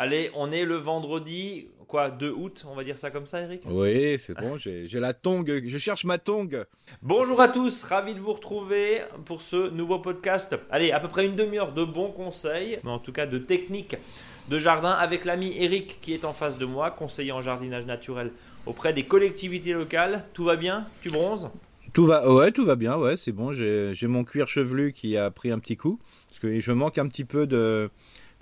[0.00, 3.62] Allez, on est le vendredi, quoi, 2 août, on va dire ça comme ça, Eric
[3.66, 6.64] Oui, c'est bon, j'ai la tongue, je cherche ma tongue.
[7.02, 10.56] Bonjour à tous, ravi de vous retrouver pour ce nouveau podcast.
[10.70, 13.96] Allez, à peu près une demi-heure de bons conseils, mais en tout cas de techniques
[14.48, 18.32] de jardin avec l'ami Eric qui est en face de moi, conseiller en jardinage naturel
[18.66, 20.24] auprès des collectivités locales.
[20.32, 20.86] Tout va bien?
[21.02, 21.48] Tu bronzes?
[21.92, 23.52] Tout va, ouais, tout va bien, ouais, c'est bon.
[23.52, 25.98] J'ai mon cuir chevelu qui a pris un petit coup
[26.28, 27.90] parce que je manque un petit peu de,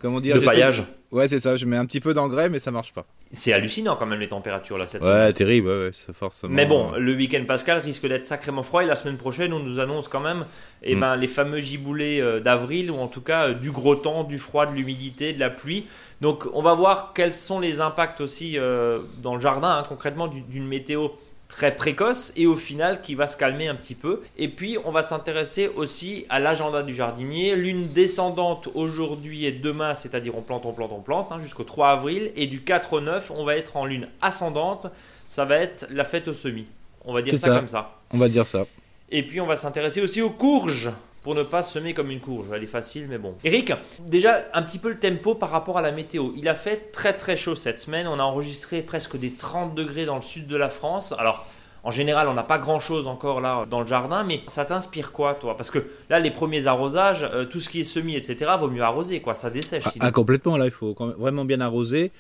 [0.01, 0.83] comment dire, de paillage.
[1.11, 1.57] Ouais, c'est ça.
[1.57, 3.07] Je mets un petit peu d'engrais, mais ça marche pas.
[3.33, 5.33] C'est hallucinant quand même les températures là cette ouais, semaine.
[5.33, 6.53] terrible, ouais, c'est forcément.
[6.53, 9.81] Mais bon, le week-end pascal risque d'être sacrément froid et la semaine prochaine on nous
[9.81, 10.47] annonce quand même,
[10.83, 11.01] eh mm.
[11.01, 14.39] ben, les fameux giboulées euh, d'avril ou en tout cas euh, du gros temps, du
[14.39, 15.87] froid, de l'humidité, de la pluie.
[16.21, 20.29] Donc on va voir quels sont les impacts aussi euh, dans le jardin hein, concrètement
[20.29, 21.09] d'une météo
[21.49, 24.23] très précoce et au final qui va se calmer un petit peu.
[24.37, 29.95] Et puis on va s'intéresser aussi à l'agenda du jardinier, lune descendante aujourd'hui et demain,
[29.95, 33.01] c'est-à-dire on plante, on plante, on plante hein, jusqu'au 3 avril et du 4 au
[33.01, 34.89] 9 on va être en lune ascendante,
[35.29, 36.67] ça va être la fête au semis.
[37.05, 37.93] On va dire ça comme ça.
[38.13, 38.67] On va dire ça.
[39.11, 40.91] Et puis on va s'intéresser aussi aux courges
[41.27, 42.47] pour ne pas semer comme une courge.
[42.55, 43.35] Elle est facile, mais bon.
[43.43, 43.73] Eric,
[44.07, 46.31] déjà un petit peu le tempo par rapport à la météo.
[46.37, 48.07] Il a fait très très chaud cette semaine.
[48.07, 51.17] On a enregistré presque des 30 degrés dans le sud de la France.
[51.19, 51.49] Alors,
[51.83, 55.11] en général, on n'a pas grand chose encore là dans le jardin, mais ça t'inspire
[55.11, 55.57] quoi, toi?
[55.57, 58.83] Parce que là, les premiers arrosages, euh, tout ce qui est semis, etc., vaut mieux
[58.83, 59.35] arroser, quoi.
[59.35, 59.83] Ça dessèche.
[59.85, 62.13] Ah, ah, complètement, là, il faut vraiment bien arroser.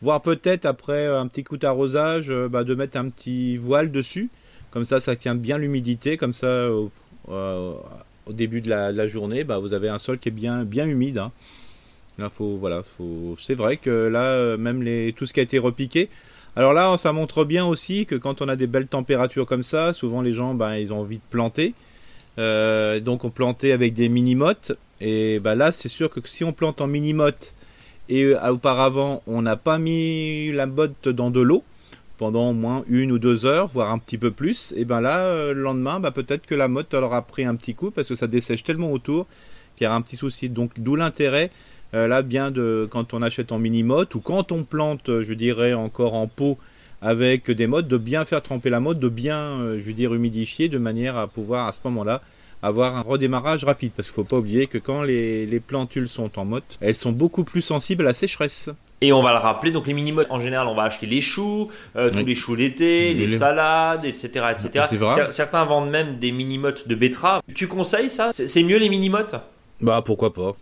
[0.00, 4.30] Voire peut-être après un petit coup d'arrosage, euh, bah, de mettre un petit voile dessus.
[4.70, 6.16] Comme ça, ça tient bien l'humidité.
[6.16, 7.74] Comme ça, euh,
[8.26, 11.18] au début de la, journée, bah, vous avez un sol qui est bien, bien humide.
[11.18, 11.32] Hein.
[12.18, 13.36] Là, faut, voilà, faut...
[13.38, 15.12] C'est vrai que là, euh, même les...
[15.12, 16.08] tout ce qui a été repiqué.
[16.56, 19.92] Alors là, ça montre bien aussi que quand on a des belles températures comme ça,
[19.92, 21.74] souvent les gens, bah, ils ont envie de planter.
[22.38, 24.72] Euh, donc on plantait avec des mini-mottes.
[25.00, 27.52] Et bah, là, c'est sûr que si on plante en mini-motte
[28.08, 31.64] et euh, auparavant on n'a pas mis la motte dans de l'eau,
[32.16, 35.20] pendant au moins une ou deux heures, voire un petit peu plus, et ben là,
[35.20, 38.14] euh, le lendemain, bah, peut-être que la motte aura pris un petit coup parce que
[38.14, 39.26] ça dessèche tellement autour
[39.76, 40.48] qu'il y aura un petit souci.
[40.48, 41.50] Donc d'où l'intérêt
[41.94, 45.24] euh, là bien de quand on achète en mini motte ou quand on plante, euh,
[45.24, 46.58] je dirais encore en pot
[47.02, 50.70] avec des mottes, de bien faire tremper la motte, de bien, je veux dire, humidifier
[50.70, 52.22] de manière à pouvoir à ce moment-là
[52.62, 53.92] avoir un redémarrage rapide.
[53.94, 57.12] Parce qu'il ne faut pas oublier que quand les plantules sont en motte, elles sont
[57.12, 58.70] beaucoup plus sensibles à la sécheresse.
[59.04, 61.68] Et on va le rappeler, donc les mini en général, on va acheter les choux,
[61.94, 64.46] euh, tous les choux d'été, les, salades, etc.
[64.52, 64.86] etc.
[65.28, 67.42] Certains vendent même des mini de betterave.
[67.54, 68.30] Tu conseilles ça?
[68.32, 69.12] C'est mieux les mini
[69.82, 70.56] Bah pourquoi pas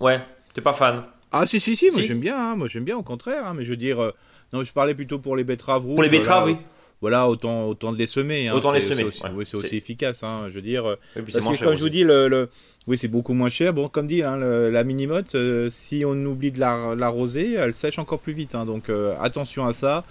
[0.00, 0.18] Ouais,
[0.52, 1.04] t'es pas fan?
[1.30, 2.56] Ah si si si, moi j'aime bien, hein.
[2.56, 3.54] moi j'aime bien au contraire, hein.
[3.56, 4.10] mais je veux dire, euh,
[4.52, 5.94] non je parlais plutôt pour les betteraves rouges.
[5.94, 6.56] Pour les betteraves, oui
[7.00, 8.48] voilà, autant, autant de les semer.
[8.48, 8.54] Hein.
[8.54, 9.06] Autant les semer.
[9.34, 10.22] Oui, c'est aussi efficace.
[10.22, 12.48] Hein, je veux dire, oui, parce que comme je vous dis, le,
[12.86, 13.72] oui, c'est beaucoup moins cher.
[13.72, 18.20] Bon, comme dit, hein, la minimote, euh, si on oublie de l'arroser, elle sèche encore
[18.20, 18.52] plus vite.
[18.52, 20.04] Donc euh, attention à ça.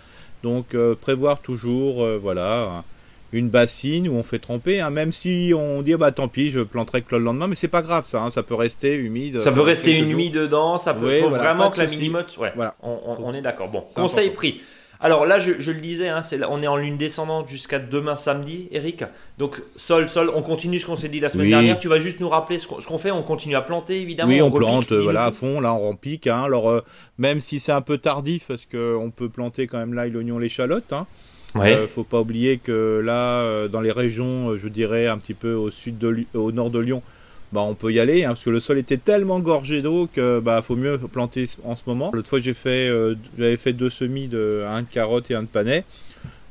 [0.44, 2.84] Donc euh, prévoir toujours, voilà,
[3.34, 4.82] une bassine où on fait tremper.
[4.92, 7.82] même si on dit, bah tant pis, je planterai que le lendemain, mais c'est pas
[7.82, 8.30] grave, ça.
[8.30, 9.42] ça peut rester humide.
[9.42, 10.78] Ça peut rester une nuit dedans.
[10.78, 11.20] Ça peut.
[11.20, 12.38] faut vraiment que la minimote.
[12.38, 12.54] Ouais.
[12.56, 12.76] Voilà.
[12.82, 13.70] On, on est d'accord.
[13.70, 14.62] Bon, conseil pris.
[15.02, 19.06] Alors là, je, le disais, hein, on est en lune descendante jusqu'à demain samedi, Eric.
[19.38, 21.80] Donc sol, sol, on continue ce qu'on s'est dit la semaine dernière.
[21.80, 23.12] Tu vas juste nous rappeler ce qu'on fait.
[23.12, 24.30] On continue à planter, évidemment.
[24.30, 25.62] Oui, on, plante, voilà, à fond.
[25.62, 26.28] Là, on rempique.
[26.28, 26.44] Hein.
[26.44, 26.82] Alors euh,
[27.18, 30.92] même si c'est un peu tardif, parce qu'on peut planter quand même l'ail, l'oignon, l'échalote.
[30.92, 31.08] Hein.
[31.56, 31.74] Ouais.
[31.74, 35.54] Euh, faut pas oublier que là, euh, dans les régions, je dirais un petit peu
[35.54, 37.02] au sud de, au nord de Lyon,
[37.52, 40.40] bah, on peut y aller hein, parce que le sol était tellement gorgé d'eau que
[40.40, 42.12] bah faut mieux planter en ce moment.
[42.14, 45.44] L'autre fois j'ai fait euh, j'avais fait deux semis de un de carottes et un
[45.44, 45.84] de panais.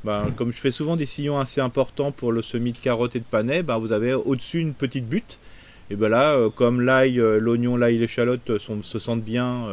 [0.03, 3.19] Bah, comme je fais souvent des sillons assez importants pour le semis de carottes et
[3.19, 5.39] de panais, bah, vous avez au-dessus une petite butte.
[5.89, 9.67] Et ben là, euh, comme l'ail, euh, l'oignon, l'ail l'échalote se sentent bien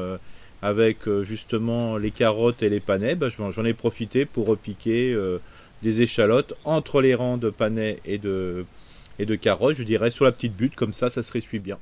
[0.63, 5.17] avec justement les carottes et les panais, bah, j'en ai profité pour repiquer
[5.83, 8.65] des échalotes entre les rangs de panais et de
[9.19, 11.79] et de carottes, je dirais, sur la petite butte, comme ça, ça se ressuit bien.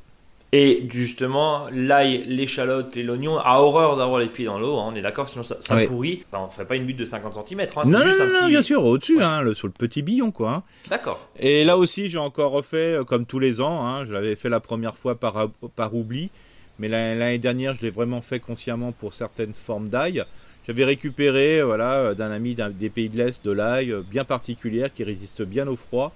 [0.53, 4.95] Et justement, l'ail, l'échalote et l'oignon a horreur d'avoir les pieds dans l'eau, hein, on
[4.95, 5.57] est d'accord, sinon ça,
[5.89, 6.23] pourrit.
[6.33, 7.61] on ne fait pas une butte de 50 cm.
[7.61, 10.31] Hein, non, juste non, bien sûr, au-dessus, hein, sur le petit billon.
[10.31, 10.55] quoi.
[10.55, 10.63] Hein.
[10.89, 11.29] D'accord.
[11.41, 14.61] Et là aussi, j'ai encore refait, euh, comme tous les ans, je l'avais fait la
[14.61, 16.31] première fois par, par oubli,
[16.79, 20.25] mais l'année dernière, je l'ai vraiment fait consciemment pour certaines formes d'ail.
[20.67, 24.93] J'avais récupéré voilà, euh, d'un ami des pays de l'Est de l'ail euh, bien particulière
[24.93, 26.15] qui résiste bien au froid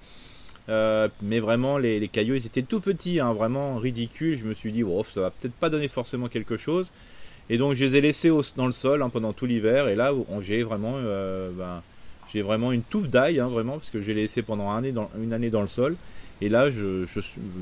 [0.69, 4.37] euh, mais vraiment, les, cailloux, ils étaient tout petits, hein, vraiment ridicules.
[4.37, 6.87] Je me suis dit, oh, ça va peut-être pas donner forcément quelque chose.
[7.49, 9.87] Et donc je les ai laissés dans le sol hein, pendant tout l'hiver.
[9.87, 11.81] Et là, j'ai vraiment, ben,
[12.31, 15.33] j'ai vraiment une touffe d'ail, hein, vraiment, parce que j'ai laissé pendant un dans, une
[15.33, 15.95] année dans le sol.
[16.41, 16.69] Et là,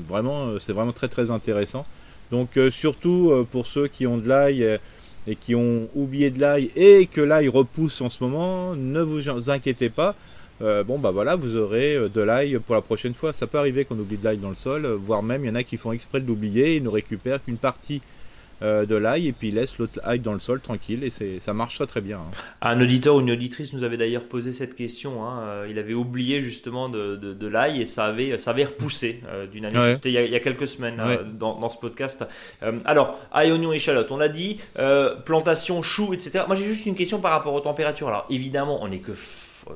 [0.06, 1.86] vraiment, c'est vraiment très très intéressant.
[2.30, 4.78] Donc surtout pour ceux qui ont de l'ail
[5.26, 9.50] et qui ont oublié de l'ail et que l'ail repousse en ce moment, ne vous
[9.50, 10.14] inquiétez pas.
[10.60, 13.32] Euh, bon bah voilà, vous aurez euh, de l'ail pour la prochaine fois.
[13.32, 15.50] Ça peut arriver qu'on oublie de l'ail dans le sol, euh, voire même il y
[15.50, 18.02] en a qui font exprès de l'oublier et ne récupèrent qu'une partie
[18.60, 21.38] euh, de l'ail et puis il laisse l'autre ail dans le sol tranquille et c'est
[21.38, 22.18] ça marche très bien.
[22.18, 22.30] Hein.
[22.60, 25.24] Un auditeur ou une auditrice nous avait d'ailleurs posé cette question.
[25.24, 25.64] Hein.
[25.70, 29.64] Il avait oublié justement de, de, l'ail et ça avait ça avait repoussé euh, d'une
[29.64, 29.94] année.
[29.94, 31.00] C'était il, y a quelques semaines
[31.38, 32.24] dans, dans, ce podcast.
[32.84, 34.10] alors ail, oignon, échalote.
[34.10, 34.58] On a dit
[35.24, 36.44] plantation, chou, etc.
[36.48, 38.08] Moi j'ai juste une question par rapport aux températures.
[38.08, 39.12] Alors évidemment on n'est que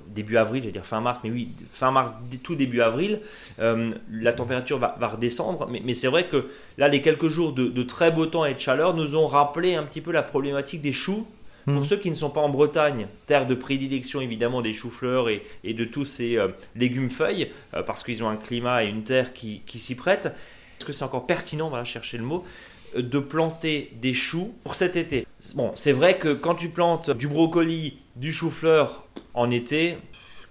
[0.06, 3.20] début avril, j'allais dire fin mars, mais oui, fin mars, tout début avril,
[3.58, 5.68] euh, la température va, redescendre.
[5.68, 6.48] Mais, c'est vrai que
[6.78, 9.82] là, les quelques jours de, très beau temps et de chaleur nous ont rappelé un
[9.82, 11.26] petit peu la problématique des choux.
[11.64, 11.84] Pour mmh.
[11.84, 15.84] ceux qui ne sont pas en Bretagne, terre de prédilection évidemment des choux-fleurs et, de
[15.84, 19.94] tous ces euh, légumes-feuilles, euh, parce qu'ils ont un climat et une terre qui, s'y
[19.94, 22.42] prêtent, est-ce que c'est encore pertinent, va chercher le mot,
[22.96, 25.24] de planter des choux pour cet été?
[25.54, 29.99] Bon, c'est vrai que quand tu plantes du brocoli, du chou-fleur en été,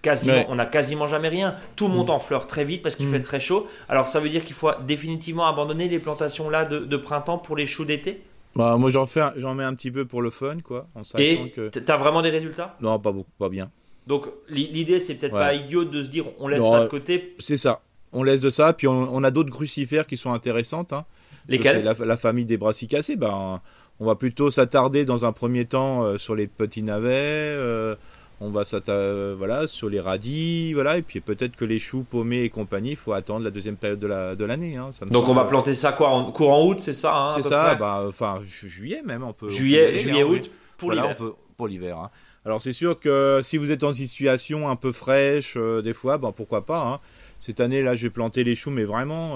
[0.02, 1.56] quasiment, on n'a quasiment jamais rien.
[1.76, 2.12] Tout monte mm.
[2.12, 3.12] en fleurs très vite parce qu'il mm.
[3.12, 3.68] fait très chaud.
[3.90, 7.66] Alors ça veut dire qu'il faut définitivement abandonner les plantations là de, printemps pour les
[7.66, 8.22] choux d'été?
[8.56, 10.88] Bah, moi j'en fais, j'en mets un petit peu pour le fun quoi.
[11.18, 12.76] Et tu t'as vraiment des résultats?
[12.82, 13.72] Non, pas beaucoup, pas bien.
[14.08, 17.36] Donc l'idée c'est peut-être pas idiot de se dire on laisse ça de côté.
[17.40, 17.82] C'est ça.
[18.14, 20.92] On laisse de ça, puis on, a d'autres crucifères qui sont intéressantes.
[20.92, 21.06] Hein.
[21.48, 23.16] Lesquelles la, la, famille des brassicacées.
[23.16, 23.62] Ben,
[24.02, 27.10] on va plutôt s'attarder dans un premier temps euh, sur les petits navets.
[27.12, 27.96] Euh,
[28.42, 32.42] on va s'attarder voilà, sur les radis, voilà, et puis peut-être que les choux paumés
[32.42, 34.76] et compagnie, il faut attendre la deuxième période de l'année.
[34.76, 37.48] La, hein, Donc on va planter ça quoi en courant août, c'est ça hein, C'est
[37.48, 39.50] ça, bah, enfin juillet même, on peut.
[39.50, 41.16] Juillet, juillet, hein, août pour l'hiver.
[41.56, 42.10] Pour l'hiver.
[42.44, 46.18] Alors c'est sûr que si vous êtes en situation un peu fraîche, euh, des fois,
[46.18, 47.00] ben, pourquoi pas.
[47.40, 49.36] Cette année là, je vais planter les choux, mais vraiment,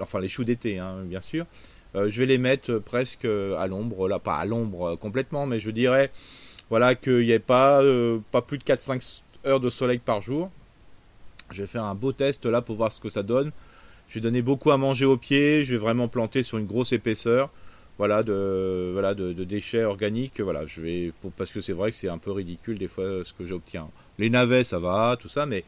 [0.00, 1.46] enfin les choux d'été, bien sûr.
[1.96, 5.70] Euh, je vais les mettre presque à l'ombre, là pas à l'ombre complètement, mais je
[5.70, 6.10] dirais
[6.70, 10.50] voilà qu'il n'y ait pas, euh, pas plus de 4-5 heures de soleil par jour.
[11.50, 13.50] Je vais faire un beau test là pour voir ce que ça donne.
[14.08, 16.92] Je vais donner beaucoup à manger aux pieds, je vais vraiment planter sur une grosse
[16.92, 17.50] épaisseur
[17.98, 22.08] voilà de voilà de, déchets organiques voilà je vais parce que c'est vrai que c'est
[22.08, 23.88] un peu ridicule des fois ce que j'obtiens
[24.18, 25.64] les navets ça va tout ça mais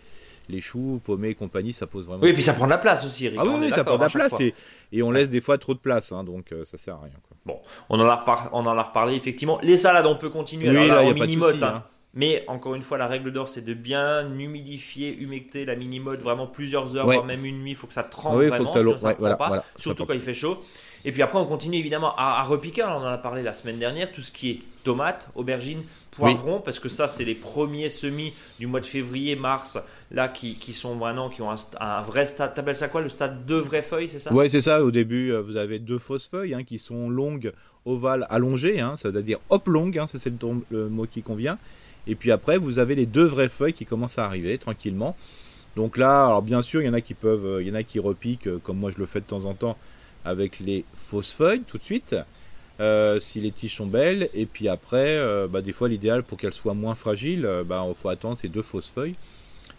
[0.48, 2.22] les choux, pommés et compagnie, ça pose vraiment.
[2.22, 3.38] Oui, et puis ça prend de la place aussi, Eric.
[3.40, 4.54] Ah oui, ça prend de la place et,
[4.92, 7.12] et, on laisse des fois trop de place, hein, donc euh, ça sert à rien.
[7.44, 7.58] Bon,
[7.88, 9.58] on en, a on en a reparlé effectivement.
[9.62, 10.70] Les salades, on peut continuer.
[10.70, 11.62] Oui, Alors, là, là, mini-motte.
[11.62, 11.74] Hein.
[11.76, 11.84] Hein.
[12.14, 16.46] Mais encore une fois, la règle d'or, c'est de bien humidifier, humecter la mini-mode vraiment
[16.46, 17.70] plusieurs heures, voire même une nuit.
[17.70, 20.20] Il faut que ça trempe oui, vraiment, faut que ça, ça pas, surtout quand il
[20.20, 20.58] fait chaud.
[21.04, 22.82] Et puis après, on continue évidemment à, à repiquer.
[22.82, 24.12] On en a parlé la semaine dernière.
[24.12, 28.66] Tout ce qui est tomates, aubergines, poivrons, parce que ça, c'est les premiers semis du
[28.66, 29.78] mois de février, mars,
[30.10, 32.54] là, qui, qui sont maintenant, qui ont un, vrai stade.
[32.54, 34.32] T'appelles ça quoi Le stade de vraies feuilles, c'est ça?
[34.32, 34.84] Oui, c'est ça.
[34.84, 37.52] Au début, euh, vous avez deux fausses feuilles hein, qui sont longues,
[37.86, 40.32] ovales, allongées, hein, ça veut dire hop longues, hein, ça c'est
[40.70, 41.58] le, mot qui convient.
[42.06, 45.16] Et puis après, vous avez les deux vraies feuilles qui commencent à arriver tranquillement.
[45.76, 47.74] Donc là, alors bien sûr, il y en a qui peuvent, euh, il y en
[47.74, 49.78] a qui repiquent, euh, comme moi je le fais de temps en temps,
[50.24, 52.14] avec les fausses feuilles tout de suite.
[52.82, 54.28] Euh, si les tiges sont belles.
[54.34, 57.86] Et puis après, euh, bah, des fois, l'idéal pour qu'elles soient moins fragiles, euh, bah,
[57.88, 59.14] il faut attendre ces deux fausses feuilles.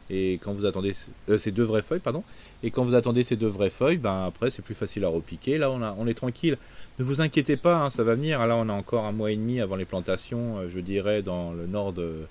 [0.09, 0.93] Et quand vous attendez
[1.37, 2.23] ces deux vraies feuilles, pardon.
[2.61, 5.57] Et quand vous attendez ces deux vraies feuilles, bah, après c'est plus facile à repiquer.
[5.57, 6.57] Là, on, a, on est tranquille.
[6.97, 8.45] Ne vous inquiétez pas, hein, ça va venir.
[8.47, 11.67] Là, on a encore un mois et demi avant les plantations, je dirais, dans le
[11.67, 12.25] nord de,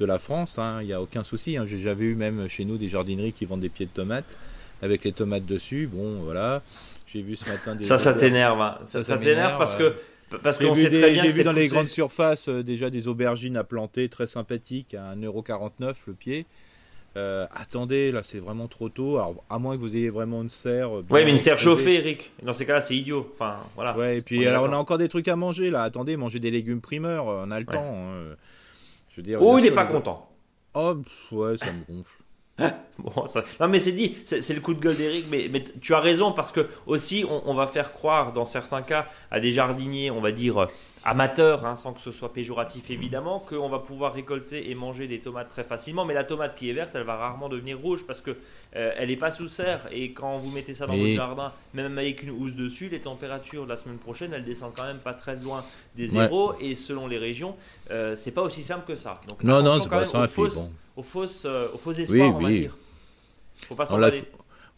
[0.00, 0.58] la France.
[0.58, 0.78] Hein.
[0.80, 1.56] Il n'y a aucun souci.
[1.56, 1.66] Hein.
[1.66, 4.36] J'avais eu même chez nous des jardineries qui vendent des pieds de tomates
[4.82, 5.88] avec les tomates dessus.
[5.92, 6.62] Bon, voilà.
[7.12, 7.84] J'ai vu ce matin des.
[7.84, 8.60] Ça, ça t'énerve.
[8.60, 8.78] Hein.
[8.86, 9.94] Ça, ça t'énerve parce que.
[10.42, 13.56] Parce qu'on sait très bien J'ai vu dans les grandes surfaces euh, déjà des aubergines
[13.56, 16.46] à planter très sympathiques à 1,49€ le pied.
[17.16, 19.16] Euh, attendez, là c'est vraiment trop tôt.
[19.16, 20.92] Alors, à moins que vous ayez vraiment une serre.
[20.92, 22.30] Oui, mais une serre chauffée, Eric.
[22.42, 23.30] Dans ces cas-là, c'est idiot.
[23.32, 23.96] Enfin, voilà.
[23.96, 25.82] Ouais, et puis on alors on a encore des trucs à manger là.
[25.84, 27.78] Attendez, manger des légumes primeurs, on a le temps.
[27.80, 28.36] Hein.
[29.10, 30.28] Je veux dire, oh, il n'est pas content.
[30.74, 30.98] Oh,
[31.32, 32.17] ouais, ça me gonfle.
[32.98, 33.44] bon, ça...
[33.60, 36.32] Non, mais c'est dit, c'est le coup de gueule d'Eric, mais, mais, tu as raison
[36.32, 40.32] parce que aussi on, va faire croire dans certains cas à des jardiniers, on va
[40.32, 40.68] dire
[41.08, 45.20] amateurs, hein, sans que ce soit péjoratif évidemment, qu'on va pouvoir récolter et manger des
[45.20, 46.04] tomates très facilement.
[46.04, 48.32] Mais la tomate qui est verte, elle va rarement devenir rouge parce que
[48.76, 49.88] euh, elle n'est pas sous serre.
[49.90, 53.64] Et quand vous mettez ça dans votre jardin, même avec une housse dessus, les températures
[53.64, 55.64] de la semaine prochaine, elles descendent quand même pas très loin
[55.96, 56.54] des zéros.
[56.60, 57.56] Et selon les régions,
[57.90, 59.14] euh, c'est pas aussi simple que ça.
[59.26, 60.28] Donc, non, non, c'est pas simple
[60.96, 62.76] aux fausses, euh, aux faux espoirs, on va dire.
[63.68, 64.24] Faut pas s'emballer.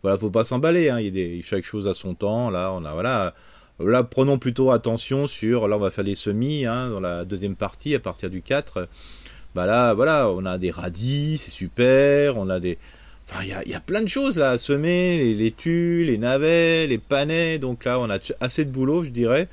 [0.03, 0.89] Voilà, faut pas s'emballer.
[0.91, 1.01] Hein.
[1.01, 2.51] Il y a des, chaque chose à son temps.
[2.51, 3.35] Là, on a voilà.
[3.83, 7.57] Là, prenons plutôt attention sur, là on va faire les semis hein, dans la deuxième
[7.57, 8.89] partie à partir du 4.
[9.55, 12.79] Bah là, voilà, on a des radis, c'est super, on a des...
[13.29, 16.99] Enfin, il y a, plein de choses là à semer, les laitues, les navets, les
[16.99, 19.49] panais, donc là on a assez de boulot, je dirais.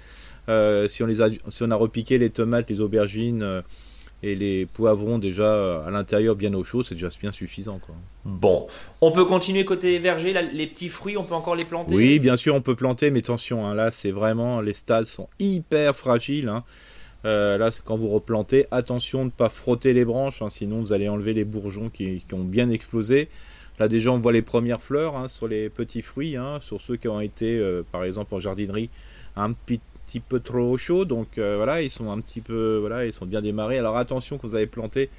[0.50, 3.62] Euh, si, on a repiqué les tomates, les aubergines euh,
[4.24, 7.80] et les poivrons déjà à l'intérieur bien au chaud, c'est déjà bien suffisant.
[7.80, 7.96] Quoi.
[8.26, 8.68] Bon,
[9.02, 11.96] on peut continuer côté verger, les petits fruits, on peut encore les planter?
[11.96, 15.30] Oui, bien sûr, on peut planter, mais attention, hein, là c'est vraiment, les stades sont
[15.40, 16.50] hyper fragiles.
[16.50, 16.64] Hein.
[17.26, 20.94] Euh, là, quand vous replantez, attention de ne pas frotter les branches, hein, sinon vous
[20.94, 23.30] allez enlever les bourgeons qui, ont bien explosé.
[23.80, 27.22] Là déjà on voit les premières fleurs sur les petits fruits, sur ceux qui ont
[27.22, 28.90] été par exemple en jardinerie
[29.36, 31.06] un petit, petit peu trop chaud.
[31.06, 33.78] Donc euh, voilà, ils sont un petit peu, voilà, ils sont bien démarrés.
[33.78, 35.10] Alors attention quand vous avez planté,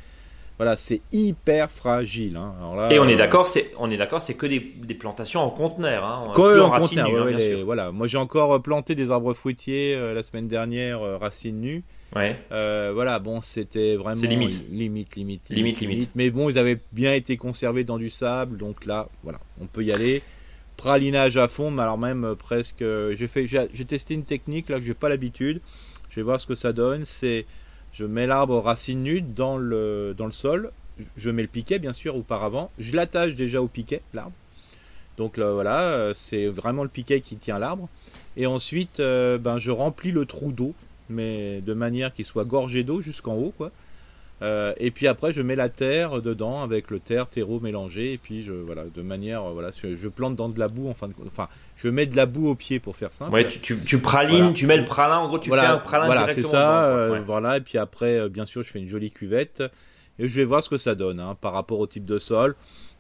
[0.57, 2.37] voilà, c'est hyper fragile.
[2.37, 2.55] Hein.
[2.91, 4.61] Et on est euh, d'accord, c'est on est d'accord, c'est que des,
[4.95, 6.05] plantations en conteneur.
[6.05, 7.93] Hein, en, conteneur, hein, voilà.
[7.93, 11.85] Moi j'ai encore planté des arbres fruitiers euh, la semaine dernière, racines nues.
[12.17, 12.39] Ouais.
[12.51, 14.65] voilà, bon, c'était vraiment limite.
[14.71, 15.15] limite.
[15.15, 19.09] limite, limite, limite, Mais bon, ils avaient bien été conservés dans du sable, donc là,
[19.23, 20.23] voilà, on peut y aller
[20.79, 22.81] pralinage à fond, mais alors même euh, presque.
[22.81, 23.47] Euh, j'ai fait,
[23.87, 25.61] testé une technique là que j'ai pas l'habitude.
[26.09, 27.05] Je vais voir ce que ça donne.
[27.05, 27.45] C'est,
[27.93, 30.71] je mets l'arbre racine nue dans le dans le sol.
[31.17, 32.71] Je mets le piquet bien sûr auparavant.
[32.79, 34.33] Je l'attache déjà au piquet l'arbre.
[35.19, 37.89] Donc là, voilà, euh, c'est vraiment le piquet qui tient l'arbre.
[38.37, 40.75] Et ensuite, ben je remplis le trou d'eau,
[41.09, 43.73] mais de manière qu'il soit gorgé d'eau jusqu'en haut, quoi.
[44.41, 48.13] Euh, et puis après, je mets la terre dedans avec le terre terreau mélangé.
[48.13, 50.89] Et puis je voilà de manière euh, voilà, je, plante dans de la boue.
[50.89, 53.29] Enfin, enfin, je mets de la boue au pied pour faire ça.
[53.29, 55.19] Ouais, tu, tu, pralines, tu mets le pralin.
[55.19, 56.87] En gros, tu fais un pralin voilà, c'est ça.
[56.87, 57.57] Euh, voilà.
[57.57, 59.63] Et puis après, bien sûr, je fais une jolie cuvette
[60.21, 62.55] et je vais voir ce que ça donne hein, par rapport au type de sol.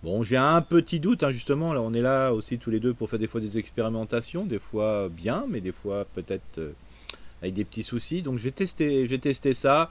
[0.05, 1.73] Bon, j'ai un petit doute hein, justement.
[1.73, 4.59] Là, on est là aussi tous les deux pour faire des fois des expérimentations, des
[4.59, 6.61] fois bien, mais des fois peut-être
[7.43, 8.23] avec des petits soucis.
[8.23, 9.91] Donc, j'ai testé, j'ai testé ça.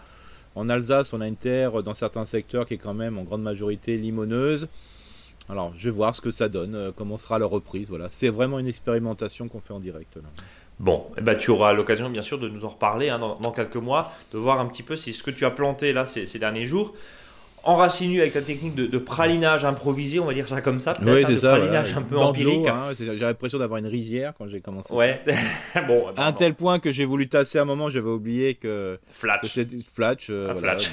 [0.57, 3.43] En Alsace, on a une terre dans certains secteurs qui est quand même en grande
[3.43, 4.67] majorité limoneuse.
[5.49, 7.89] Alors, je vais voir ce que ça donne, euh, comment sera la reprise.
[7.89, 10.17] Voilà, c'est vraiment une expérimentation qu'on fait en direct.
[10.79, 13.77] Bon, eh ben, tu auras l'occasion bien sûr de nous en reparler hein, dans, quelques
[13.77, 16.65] mois, de voir un petit peu si ce que tu as planté là ces derniers
[16.65, 16.95] jours
[17.63, 21.27] enraciné avec la technique de, pralinage improvisé, on va dire ça comme ça, oui, hein,
[21.27, 22.67] c'est ça, pralinage un peu empirique.
[22.67, 24.93] Hein, j'ai l'impression d'avoir une rizière quand j'ai commencé.
[24.93, 25.21] Ouais.
[25.87, 28.99] bon, à un tel point que j'ai voulu tasser un moment, j'avais oublié que.
[29.11, 29.53] Flatch.
[29.53, 30.27] c'était Flatch.
[30.29, 30.91] Euh, flatch.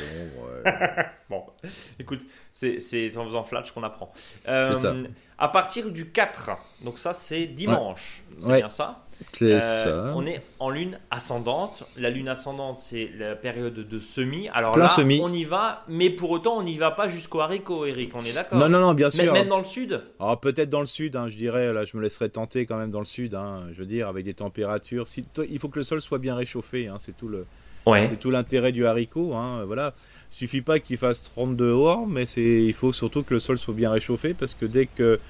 [1.30, 1.44] Bon,
[1.98, 2.20] écoute,
[2.52, 4.12] c'est en faisant Flatch qu'on apprend.
[4.48, 5.04] Euh,
[5.38, 6.50] à partir du 4,
[6.82, 9.03] donc ça c'est dimanche, c'est bien ça?
[9.42, 11.84] Euh, on est en lune ascendante.
[11.96, 14.48] La lune ascendante, c'est la période de semis.
[14.52, 18.12] Alors là, on y va, mais pour autant, on n'y va pas jusqu'au haricot, Eric.
[18.14, 19.32] On est d'accord Non, non, non, bien sûr.
[19.32, 21.72] Même dans le sud Alors peut-être dans le sud, hein, je dirais.
[21.72, 23.34] Là, je me laisserais tenter quand même dans le sud.
[23.34, 25.06] Hein, je veux dire, avec des températures.
[25.48, 26.88] il faut que le sol soit bien réchauffé.
[26.88, 27.46] Hein, c'est tout le.
[27.86, 29.34] C'est tout l'intérêt du haricot.
[29.66, 29.94] voilà.
[30.30, 33.74] Suffit pas qu'il fasse 32 dehors, mais c'est il faut surtout que le sol soit
[33.74, 35.20] bien réchauffé parce que dès que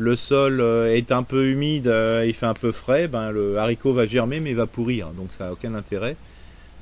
[0.00, 3.58] le sol euh, est un peu humide, euh, il fait un peu frais, ben, le
[3.58, 6.16] haricot va germer mais il va pourrir, donc ça n'a aucun intérêt.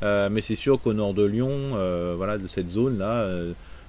[0.04, 3.28] Euh, mais c'est sûr qu'au nord de Lyon, de cette zone-là,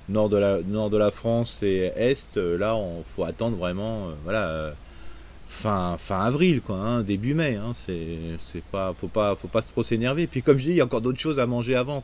[0.10, 4.08] nord, de la, nord de la France et est, là, il faut attendre vraiment,
[5.48, 7.58] fin, avril, quoi, hein, début mai.
[7.58, 10.26] Hein, c'est, pas, faut pas, faut trop s'énerver.
[10.26, 12.04] Puis comme je dis, il y a encore d'autres choses à manger avant.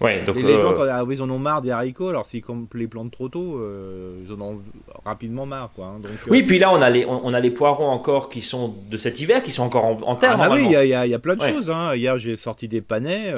[0.00, 2.42] Ouais, donc, les gens, euh, quand ah ils en ont marre des haricots, alors s'ils
[2.74, 4.60] les plantent trop tôt, euh, ils en ont
[5.04, 5.70] rapidement marre.
[5.74, 6.00] Quoi, hein.
[6.02, 8.74] donc, euh, oui, puis là, on a, les, on, a les poirons encore qui sont
[8.90, 10.36] de cet hiver, qui sont encore en, en terre.
[10.40, 11.70] Ah, bah oui, il y, y, a plein de choses.
[11.70, 11.94] Hein.
[11.94, 13.32] Hier, j'ai sorti des panais.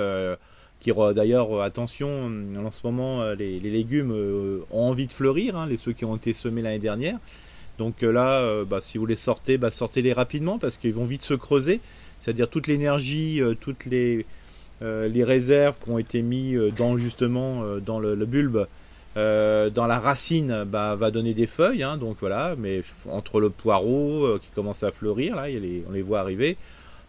[0.80, 4.12] qui d'ailleurs, attention, en ce moment, les, les légumes
[4.70, 7.18] ont envie de fleurir, hein, les ceux qui ont été semés l'année dernière.
[7.78, 11.34] Donc là, bah, si vous les sortez, bah, sortez-les rapidement parce qu'ils vont vite se
[11.34, 11.80] creuser.
[12.18, 14.24] C'est-à-dire toute l'énergie, toutes les
[14.80, 18.66] les réserves qui ont été mises euh, dans justement euh, dans le, bulbe,
[19.14, 21.82] dans la racine, bah, va donner des feuilles.
[21.82, 25.46] Hein, donc voilà, mais entre le poireau qui commence à fleurir, là,
[25.88, 26.56] on les voit arriver.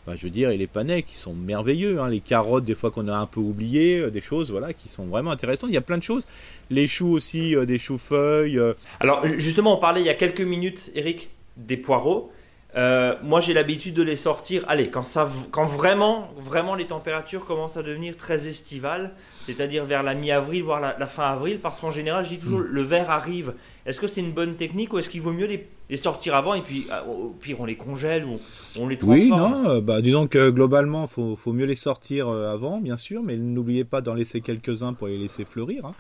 [0.05, 2.91] Bah, je veux dire, et les panais qui sont merveilleux, hein, les carottes des fois
[2.91, 5.69] qu'on a un peu oublié, des choses voilà qui sont vraiment intéressantes.
[5.69, 6.23] Il y a plein de choses.
[6.69, 8.61] Les choux aussi, des choux feuilles.
[9.01, 12.31] Alors justement, on parlait il y a quelques minutes, Eric, des poireaux.
[12.75, 14.63] Euh, moi, j'ai l'habitude de les sortir.
[14.67, 20.03] Allez, quand, ça, quand vraiment, vraiment les températures commencent à devenir très estivales, c'est-à-dire vers
[20.03, 22.67] la mi-avril, voire la, fin avril, parce qu'en général, je dis toujours, mm.
[22.69, 23.53] le verre arrive.
[23.85, 26.61] Est-ce que c'est une bonne technique ou est-ce qu'il vaut mieux les, sortir avant et
[26.61, 28.41] puis euh, au pire on les congèle ou
[28.77, 31.75] on les transforme Oui, non, euh, bah, disons que globalement, il faut, faut, mieux les
[31.75, 35.85] sortir avant, bien sûr, mais n'oubliez pas d'en laisser quelques-uns pour les laisser fleurir.
[35.85, 35.93] Hein.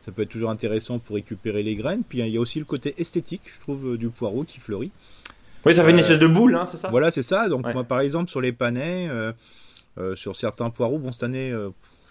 [0.00, 2.04] Ça peut être toujours intéressant pour récupérer les graines.
[2.08, 4.92] Puis il y a aussi le côté esthétique, je trouve, du poireau qui fleurit.
[5.66, 7.48] Oui, ça fait une espèce de boule, hein, c'est ça Voilà, c'est ça.
[7.48, 9.10] Donc moi, par exemple, sur les panais,
[10.14, 11.52] sur certains poireaux, bon cette année,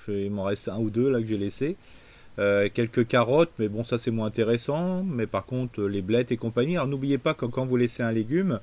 [0.09, 1.77] il m'en reste un ou deux là que j'ai laissé.
[2.37, 5.03] quelques carottes, mais bon, ça c'est moins intéressant.
[5.03, 6.75] Mais par contre, les blettes et compagnie.
[6.75, 8.59] Alors n'oubliez pas que quand vous laissez un légume,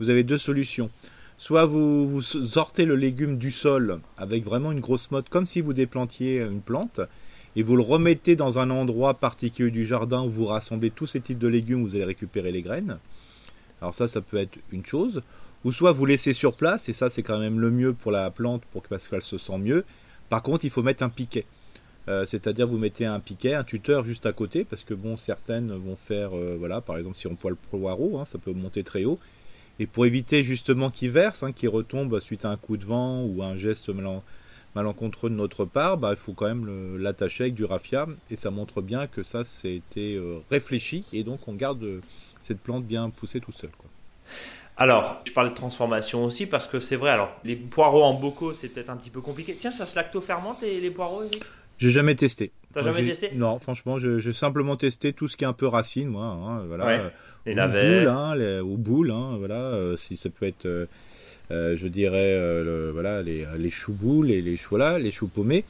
[0.00, 0.90] vous avez deux solutions.
[1.36, 5.72] Soit vous, sortez le légume du sol avec vraiment une grosse motte, comme si vous
[5.72, 7.00] déplantiez une plante,
[7.56, 11.20] et vous le remettez dans un endroit particulier du jardin où vous rassemblez tous ces
[11.20, 12.98] types de légumes, vous allez récupérer les graines.
[13.84, 15.20] Alors ça, ça peut être une chose.
[15.62, 18.30] Ou soit vous laissez sur place, et ça c'est quand même le mieux pour la
[18.30, 19.84] plante pour, parce qu'elle se sent mieux.
[20.30, 21.44] Par contre, il faut mettre un piquet.
[22.08, 25.70] Euh, c'est-à-dire vous mettez un piquet, un tuteur juste à côté, parce que bon, certaines
[25.70, 28.84] vont faire, euh, voilà, par exemple si on poêle le poireau, hein, ça peut monter
[28.84, 29.18] très haut,
[29.78, 33.22] et pour éviter justement qu'il verse, hein, qu'il retombe suite à un coup de vent
[33.22, 33.90] ou un geste
[34.74, 38.06] malencontreux de notre part, bah, il faut quand même l'attacher avec du raffia.
[38.30, 41.04] Et ça montre bien que ça, c'était euh, réfléchi.
[41.12, 42.00] Et donc, on garde
[42.44, 43.70] cette plante bien poussée tout seul.
[43.70, 43.88] Quoi.
[44.76, 47.10] Alors, je parlais de transformation aussi parce que c'est vrai.
[47.10, 49.56] Alors, les poireaux en bocaux, c'est peut-être un petit peu compliqué.
[49.58, 51.42] Tiens, ça se lactofermente les, les poireaux, Eric?
[51.78, 52.52] J'ai jamais testé.
[52.72, 53.30] T'as jamais testé?
[53.34, 56.24] Non, franchement, j'ai simplement testé tout ce qui est un peu racine, moi.
[56.24, 57.10] Hein, voilà
[57.46, 58.00] les navets.
[58.00, 60.86] Boules, hein, les, ou boules, hein, voilà, euh, si ça peut être, euh,
[61.50, 65.28] euh, je dirais, le, voilà, les, les choux boules et les choux là, les choux
[65.28, 65.64] paumés.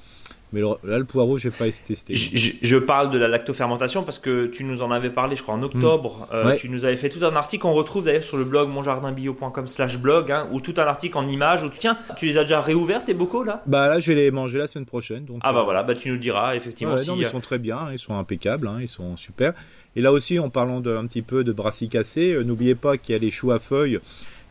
[0.55, 2.15] Mais là, le poireau, j'ai pas testé.
[2.15, 5.55] Je, je, parle de la lactofermentation parce que tu nous en avais parlé, je crois,
[5.55, 6.29] en octobre.
[6.33, 6.57] Hmm.
[6.57, 10.31] Tu nous avais fait tout un article qu'on retrouve d'ailleurs sur le blog monjardinbio.com/slash blog,
[10.31, 11.65] hein, ou tout un article en images.
[11.65, 13.63] Où, tiens, tu les as déjà réouverts tes bocaux là?
[13.67, 15.25] Bah là, je vais les manger la semaine prochaine.
[15.25, 16.95] Donc, ah bah voilà, bah tu nous le diras effectivement.
[16.95, 19.53] non, ils sont très bien, ils sont impeccables, hein, ils sont super.
[19.97, 23.13] Et là aussi, en parlant de, un petit peu de brassicacées, euh, n'oubliez pas qu'il
[23.13, 24.01] y a les choux à feuilles.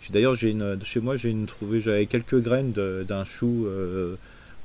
[0.10, 4.16] D'ailleurs, j'ai une, chez moi, j'ai trouvé, j'avais quelques graines d'un chou, euh,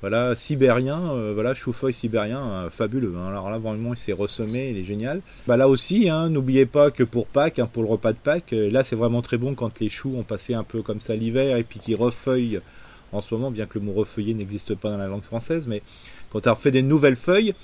[0.00, 3.14] voilà, sibérien, euh, voilà, chou-feuille sibérien, fabuleux.
[3.16, 3.28] Hein.
[3.28, 5.20] Alors là, vraiment, il s'est ressemé, il est génial.
[5.46, 8.52] Bah là aussi, hein, n'oubliez pas que pour Pâques, hein, pour le repas de Pâques,
[8.52, 11.56] là, c'est vraiment très bon quand les choux ont passé un peu comme ça l'hiver
[11.56, 12.60] et puis qu'ils refeuillent
[13.12, 15.82] en ce moment, bien que le mot refeuiller n'existe pas dans la langue française, mais
[16.30, 17.54] quand on refait des nouvelles feuilles,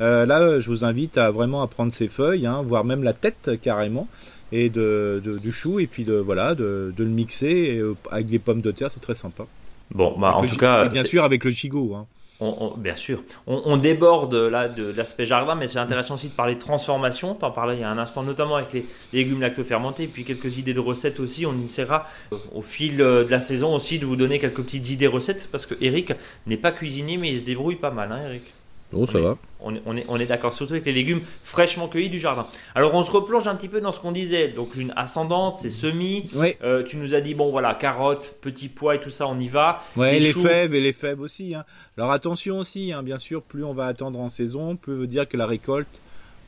[0.00, 3.50] euh, là, je vous invite à vraiment à prendre ces feuilles, voire même la tête
[3.60, 4.08] carrément,
[4.52, 8.60] et de, du chou, et puis de voilà, de, le mixer euh, avec des pommes
[8.60, 9.46] de terre, c'est très sympa.
[9.94, 11.94] Bon, bah, en tout cas, bien sûr avec le gigot.
[11.94, 12.06] Hein.
[12.44, 13.22] On, bien sûr.
[13.46, 17.36] On, déborde là de, l'aspect jardin, mais c'est intéressant aussi de parler de transformation.
[17.36, 20.58] Tu en parlais il y a un instant, notamment avec les, légumes lactofermentés, puis quelques
[20.58, 21.46] idées de recettes aussi.
[21.46, 25.06] On essaiera euh, au fil de la saison aussi de vous donner quelques petites idées
[25.06, 26.14] recettes, parce que Eric
[26.48, 28.52] n'est pas cuisinier, mais il se débrouille pas mal, hein, Eric?
[28.92, 29.38] Oh, ça va.
[29.60, 32.46] On est, on est, on est d'accord, surtout avec les légumes fraîchement cueillis du jardin.
[32.74, 34.48] Alors, on se replonge un petit peu dans ce qu'on disait.
[34.48, 36.28] Donc, l'une ascendante, c'est semis.
[36.34, 36.54] Oui.
[36.62, 39.48] Euh, tu nous as dit, bon, voilà, carottes, petits pois et tout ça, on y
[39.48, 39.82] va.
[39.96, 41.54] Ouais, les, fèves et les fèves aussi.
[41.54, 41.64] Hein.
[41.96, 45.28] Alors, attention aussi, hein, bien sûr, plus on va attendre en saison, plus veut dire
[45.28, 46.00] que la récolte,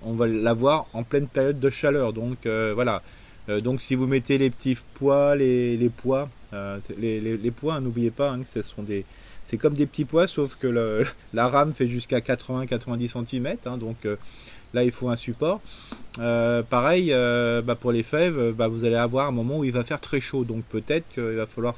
[0.02, 2.12] on va l'avoir en pleine période de chaleur.
[2.12, 3.02] Donc, euh, voilà.
[3.48, 6.28] Euh, donc, si vous mettez les petits pois, les, les pois,
[6.98, 9.04] les, les, les, pois, hein, n'oubliez pas que ce sont des
[9.44, 13.76] c'est comme des petits pois, sauf que le, la rame fait jusqu'à 80-90 cm, hein,
[13.76, 14.16] donc euh,
[14.72, 15.61] là il faut un support.
[16.18, 19.72] Euh, pareil, euh, bah, pour les fèves, bah, vous allez avoir un moment où il
[19.72, 21.74] va faire très chaud, donc peut-être qu'il va falloir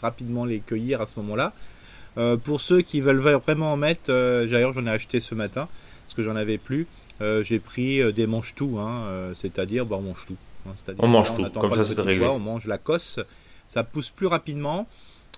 [0.00, 1.52] rapidement les cueillir à ce moment-là.
[2.44, 5.68] pour ceux qui veulent vraiment en mettre, d'ailleurs j'en ai acheté ce matin,
[6.04, 6.86] parce que j'en avais plus,
[7.20, 10.36] j'ai pris des manches-tout, hein, c'est-à-dire bah, on mange tout.
[10.68, 12.26] Hein, on mange tout, comme ça c'est réglé.
[12.26, 13.18] on mange la cosse,
[13.66, 14.86] ça pousse plus rapidement.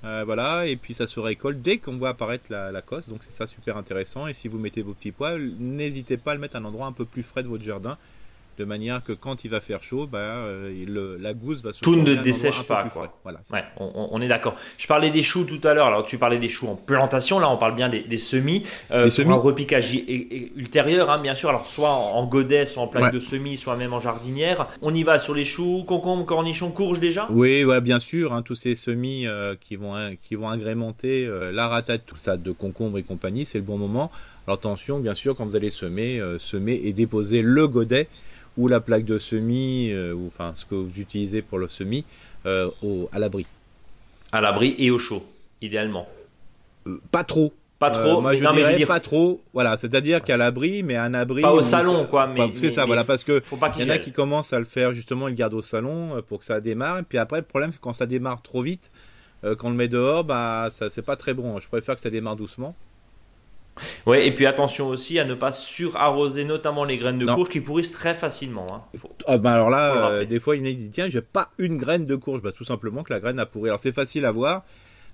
[0.04, 3.32] Euh, voilà, et puis ça se récolte dès qu'on voit apparaître la, cosse, donc c'est
[3.32, 4.26] ça super intéressant.
[4.28, 6.86] Et si vous mettez vos petits pois, n'hésitez pas à le mettre à un endroit
[6.86, 7.98] un peu plus frais de votre jardin
[8.58, 10.44] de manière que quand il va faire chaud, bah,
[10.86, 12.84] la gousse va se Tout ne dessèche pas.
[12.92, 13.18] Quoi.
[13.22, 13.40] Voilà,
[13.78, 14.56] on, est d'accord.
[14.76, 15.86] Je parlais des choux tout à l'heure.
[15.86, 17.38] Alors, tu parlais des choux en plantation.
[17.38, 18.64] Là, on parle bien des, semis.
[18.90, 19.94] Euh, un repiquage
[20.56, 21.50] ultérieur, hein, bien sûr.
[21.50, 24.66] Alors, soit en godet, soit en plaque de semis, soit même en jardinière.
[24.82, 27.26] On y va sur les choux, concombres, cornichons, courges déjà?
[27.30, 28.32] Oui, voilà, bien sûr.
[28.32, 32.36] Hein, tous ces semis euh, qui, vont, qui vont agrémenter euh, la ratate, tout ça,
[32.36, 34.10] de concombres et compagnie, c'est le bon moment.
[34.46, 38.08] Alors, attention, bien sûr, quand vous allez semer, semer et déposer le godet
[38.58, 42.04] ou la plaque de semis, euh, ou enfin ce que vous utilisez pour le semis,
[42.44, 43.46] euh, au, à l'abri.
[44.32, 45.22] À l'abri et au chaud,
[45.62, 46.06] idéalement.
[46.86, 47.54] Euh, pas trop.
[47.78, 48.20] Pas trop.
[48.20, 48.88] moi, je non, mais je dire...
[48.88, 49.40] pas trop.
[49.54, 51.42] Voilà, c'est-à-dire qu'à l'abri, mais un abri.
[51.42, 52.26] Pas au salon, quoi.
[52.26, 53.40] Mais, c'est ça, voilà, parce que
[53.76, 56.20] il y en a qui commencent à le faire justement, ils le gardent au salon
[56.26, 56.98] pour que ça démarre.
[56.98, 58.90] Et puis après, le problème, c'est quand ça démarre trop vite,
[59.44, 61.60] quand on le met dehors, bah, ça, c'est pas très bon.
[61.60, 62.74] Je préfère que ça démarre doucement.
[64.06, 67.60] Ouais, et puis attention aussi à ne pas surarroser notamment les graines de courge qui
[67.60, 68.66] pourrissent très facilement.
[68.72, 68.98] Hein.
[69.26, 72.16] Ah, ben alors là, euh, des fois, il dit tiens, j'ai pas une graine de
[72.16, 72.42] courge.
[72.42, 73.68] Bah, tout simplement que la graine a pourri.
[73.68, 74.64] Alors c'est facile à voir.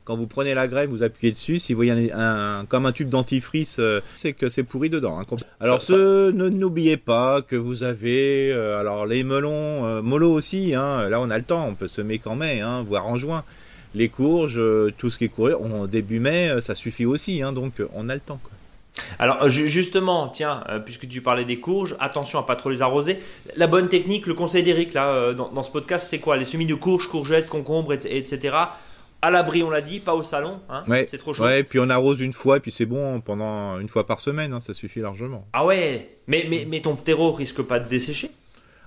[0.04, 3.08] quand vous prenez la graine, vous appuyez dessus, si vous voyez un, comme un tube
[3.08, 5.18] dentifrice, euh, c'est que c'est pourri dedans.
[5.18, 5.24] Hein.
[5.60, 11.08] Alors ce, ne n'oubliez pas que vous avez, euh, alors les melons, mollo aussi, hein,
[11.08, 13.44] là on a le temps, on peut semer qu'en mai, hein, voire en juin.
[13.94, 14.60] Les courges,
[14.98, 18.14] tout ce qui est couru, en début mai, ça suffit aussi, hein, donc on a
[18.14, 18.40] le temps.
[18.42, 18.52] Quoi.
[19.18, 23.18] Alors justement, tiens, puisque tu parlais des courges, attention à pas trop les arroser.
[23.56, 26.36] La bonne technique, le conseil d'Eric là dans, dans, ce podcast, c'est quoi?
[26.36, 28.52] Les semis de courges, courgettes, concombres, etc
[29.24, 30.60] à l'abri, on l'a dit, pas au salon.
[30.68, 30.84] Hein?
[31.06, 31.44] C'est trop chaud.
[31.44, 34.52] Ouais, puis on arrose une fois, et puis c'est bon pendant une fois par semaine,
[34.52, 35.48] hein, ça suffit largement.
[35.54, 38.30] Ah ouais, mais, mais, mais ton terreau risque pas de dessécher?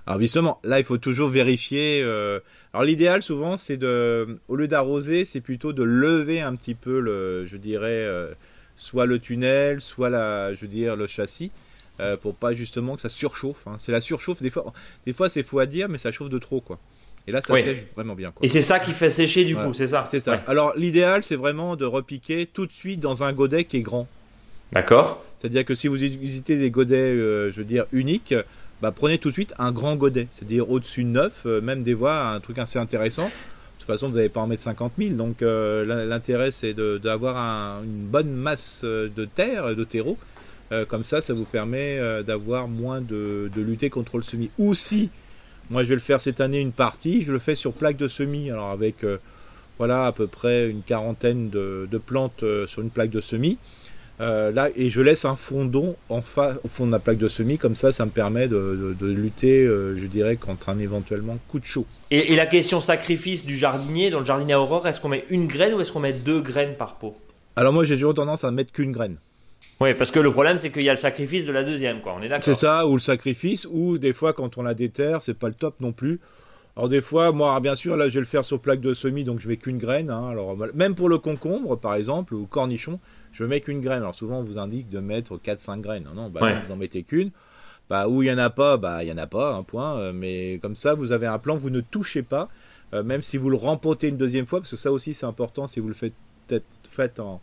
[0.06, 2.02] Alors justement, là, il faut toujours vérifier.
[2.04, 2.38] Euh,
[2.74, 7.00] alors l'idéal, souvent, c'est de, au lieu d'arroser, c'est plutôt de lever un petit peu
[7.00, 8.30] le, je dirais, euh,
[8.76, 11.50] soit le tunnel, soit la, je veux dire, le châssis,
[12.00, 13.66] euh, pour pas justement que ça surchauffe.
[13.66, 13.76] Hein.
[13.78, 14.42] C'est la surchauffe.
[14.42, 14.72] Des fois,
[15.06, 16.78] des fois, c'est fou à dire, mais ça chauffe de trop, quoi.
[17.26, 18.32] Et là, ça sèche vraiment bien.
[18.40, 20.42] Et c'est ça qui fait sécher du coup, c'est ça C'est ça.
[20.46, 24.08] Alors, l'idéal, c'est vraiment de repiquer tout de suite dans un godet qui est grand.
[24.72, 25.24] D'accord.
[25.38, 28.34] C'est-à-dire que si vous utilisez des godets, euh, je veux dire, uniques,
[28.82, 30.28] bah, prenez tout de suite un grand godet.
[30.32, 33.26] C'est-à-dire au-dessus de 9, euh, même des voies, un truc assez intéressant.
[33.26, 33.30] De
[33.78, 35.14] toute façon, vous n'allez pas en mettre 50 000.
[35.14, 40.18] Donc, euh, l'intérêt, c'est d'avoir une bonne masse de terre, de terreau.
[40.88, 44.50] comme ça, ça vous permet d'avoir moins de, de, lutter contre le semis.
[44.58, 45.10] Ou si
[45.70, 47.22] moi, je vais le faire cette année une partie.
[47.22, 48.50] Je le fais sur plaque de semis.
[48.50, 49.18] Alors, avec euh,
[49.76, 53.58] voilà, à peu près une quarantaine de, plantes euh, sur une plaque de semis.
[54.20, 57.56] Euh, là, et je laisse un fondon en au fond de ma plaque de semis,
[57.56, 61.86] comme ça, ça me permet de, lutter, je dirais, contre un éventuellement coup de chaud.
[62.10, 65.74] Et, la question sacrifice du jardinier, dans le jardinier Aurore, est-ce qu'on met une graine
[65.74, 67.16] ou est-ce qu'on met deux graines par pot
[67.56, 69.16] Alors moi, j'ai toujours tendance à mettre qu'une graine.
[69.80, 72.14] Oui, parce que le problème, c'est qu'il y a le sacrifice de la deuxième, quoi.
[72.18, 72.44] On est d'accord.
[72.44, 75.54] C'est ça, ou le sacrifice, ou des fois, quand on la déterre, c'est pas le
[75.54, 76.18] top non plus.
[76.76, 79.24] Alors des fois, moi, bien sûr, là, je vais le faire sur plaque de semis,
[79.24, 80.10] donc je mets qu'une graine.
[80.10, 80.28] Hein.
[80.30, 83.00] Alors même pour le concombre, par exemple, ou cornichon,
[83.32, 84.02] je mets qu'une graine.
[84.02, 86.04] Alors souvent, on vous indique de mettre 4-5 graines.
[86.04, 87.30] Non, non, bah, vous en mettez qu'une.
[87.90, 89.98] Bah, où il y en a pas, bah, il y en a pas, un point.
[89.98, 92.48] Euh, mais comme ça, vous avez un plan, vous ne touchez pas,
[92.92, 95.66] euh, même si vous le rempotez une deuxième fois, parce que ça aussi, c'est important
[95.66, 96.14] si vous le faites,
[96.84, 97.40] faites en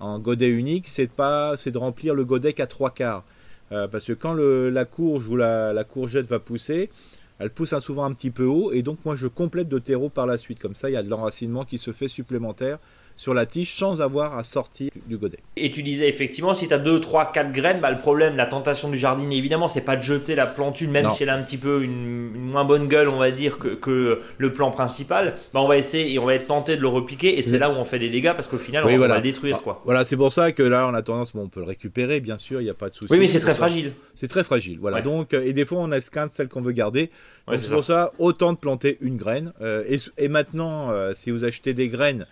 [0.00, 3.24] en godet unique, c'est pas, c'est de remplir le godet qu'à trois quarts.
[3.72, 6.90] Euh, parce que quand la courge ou la, courgette va pousser,
[7.38, 10.26] elle pousse souvent un petit peu haut, et donc moi je complète de terreau par
[10.26, 10.58] la suite.
[10.58, 12.78] Comme ça, il y a de l'enracinement qui se fait supplémentaire
[13.16, 15.38] sur la tige sans avoir à sortir du godet.
[15.56, 18.46] Et tu disais effectivement, si tu as 2, 3, 4 graines, bah, le problème, la
[18.46, 21.42] tentation du jardinier, évidemment, c'est pas de jeter la plantule, même si elle a un
[21.42, 25.34] petit peu une, moins bonne gueule, on va dire, que, le plan principal.
[25.52, 27.70] Bah, on va essayer et on va être tenté de le repiquer, et c'est là
[27.70, 29.62] où on fait des dégâts parce qu'au final, on, va le détruire.
[29.62, 29.80] Quoi.
[29.84, 32.38] Voilà, c'est pour ça que là, on a tendance, bon, on peut le récupérer, bien
[32.38, 33.12] sûr, il n'y a pas de souci.
[33.12, 33.92] Oui, mais c'est très fragile.
[34.14, 35.02] C'est très fragile, voilà.
[35.02, 37.10] Donc, et des fois, on esquinte celle qu'on veut garder.
[37.56, 38.12] c'est pour ça.
[38.18, 39.52] autant de planter une graine.
[39.60, 39.84] Euh,
[40.18, 42.26] et, maintenant, euh, si vous achetez des graines,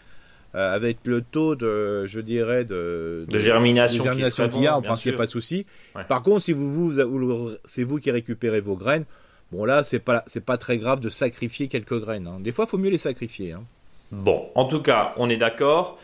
[0.55, 5.07] euh, avec le taux de, je dirais, de, de, germination, qu'il y a, en principe,
[5.07, 5.67] il n'y a pas de souci.
[6.09, 9.05] Par contre, si vous, vous, c'est vous qui récupérez vos graines,
[9.51, 12.27] bon là, c'est pas, c'est pas très grave de sacrifier quelques graines.
[12.27, 12.39] Hein.
[12.41, 13.53] Des fois, il faut mieux les sacrifier.
[13.53, 13.65] Hein.
[14.11, 15.99] Bon, en tout cas, on est d'accord.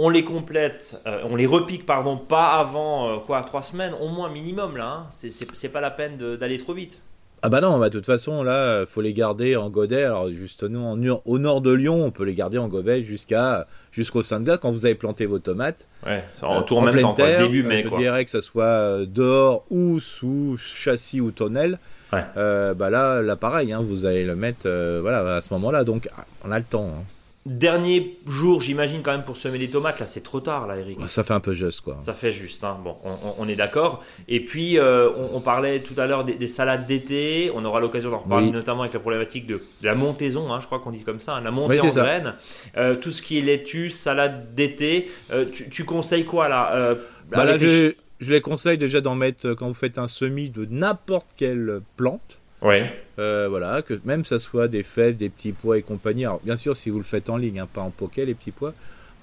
[0.00, 4.08] On les complète, euh, on les repique, pardon, pas avant euh, quoi, trois semaines, au
[4.08, 5.08] moins minimum là.
[5.10, 5.30] Hein.
[5.52, 7.02] C'est pas la peine d'aller trop vite.
[7.42, 10.04] Ah bah non, bah de toute façon là, faut les garder en godet.
[10.04, 14.58] Alors justement, au nord de Lyon, on peut les garder en godet jusqu'à jusqu'au Saint-Glas
[14.58, 15.86] quand vous avez planté vos tomates.
[16.06, 17.82] Ouais, ça retourne euh, en même temps, terre, début mai.
[17.82, 21.78] je dirais que ce soit euh, dehors ou sous châssis ou tonnelle.
[22.12, 22.24] Ouais.
[22.36, 24.68] Euh, bah là, là pareil, hein, vous allez le mettre,
[25.00, 25.84] voilà, à ce moment-là.
[25.84, 26.08] Donc
[26.44, 26.92] on a le temps.
[26.96, 27.04] Hein.
[27.48, 29.98] Dernier jour, j'imagine quand même pour semer les tomates.
[29.98, 30.98] Là, c'est trop tard, là, Eric.
[31.06, 31.96] Ça fait un peu juste, quoi.
[31.98, 32.62] Ça fait juste.
[32.62, 32.76] Hein.
[32.84, 32.96] Bon,
[33.38, 34.04] on, est d'accord.
[34.28, 37.50] Et puis, euh, on, parlait tout à l'heure des, salades d'été.
[37.54, 40.52] On aura l'occasion d'en reparler, notamment avec la problématique de, la montaison.
[40.52, 42.34] Hein, je crois qu'on dit comme ça, hein, la montée en graines.
[42.76, 45.10] Euh, tout ce qui est laitue, salade d'été.
[45.32, 46.96] Euh, tu, conseilles quoi là,
[47.30, 50.66] bah, là je, je les conseille déjà d'en mettre quand vous faites un semis de
[50.68, 52.37] n'importe quelle plante.
[52.62, 52.92] Ouais.
[53.18, 56.24] Euh, voilà, que même ça soit des fèves, des petits pois et compagnie.
[56.24, 58.50] Alors, bien sûr, si vous le faites en ligne, hein, pas en poké, les petits
[58.50, 58.74] pois,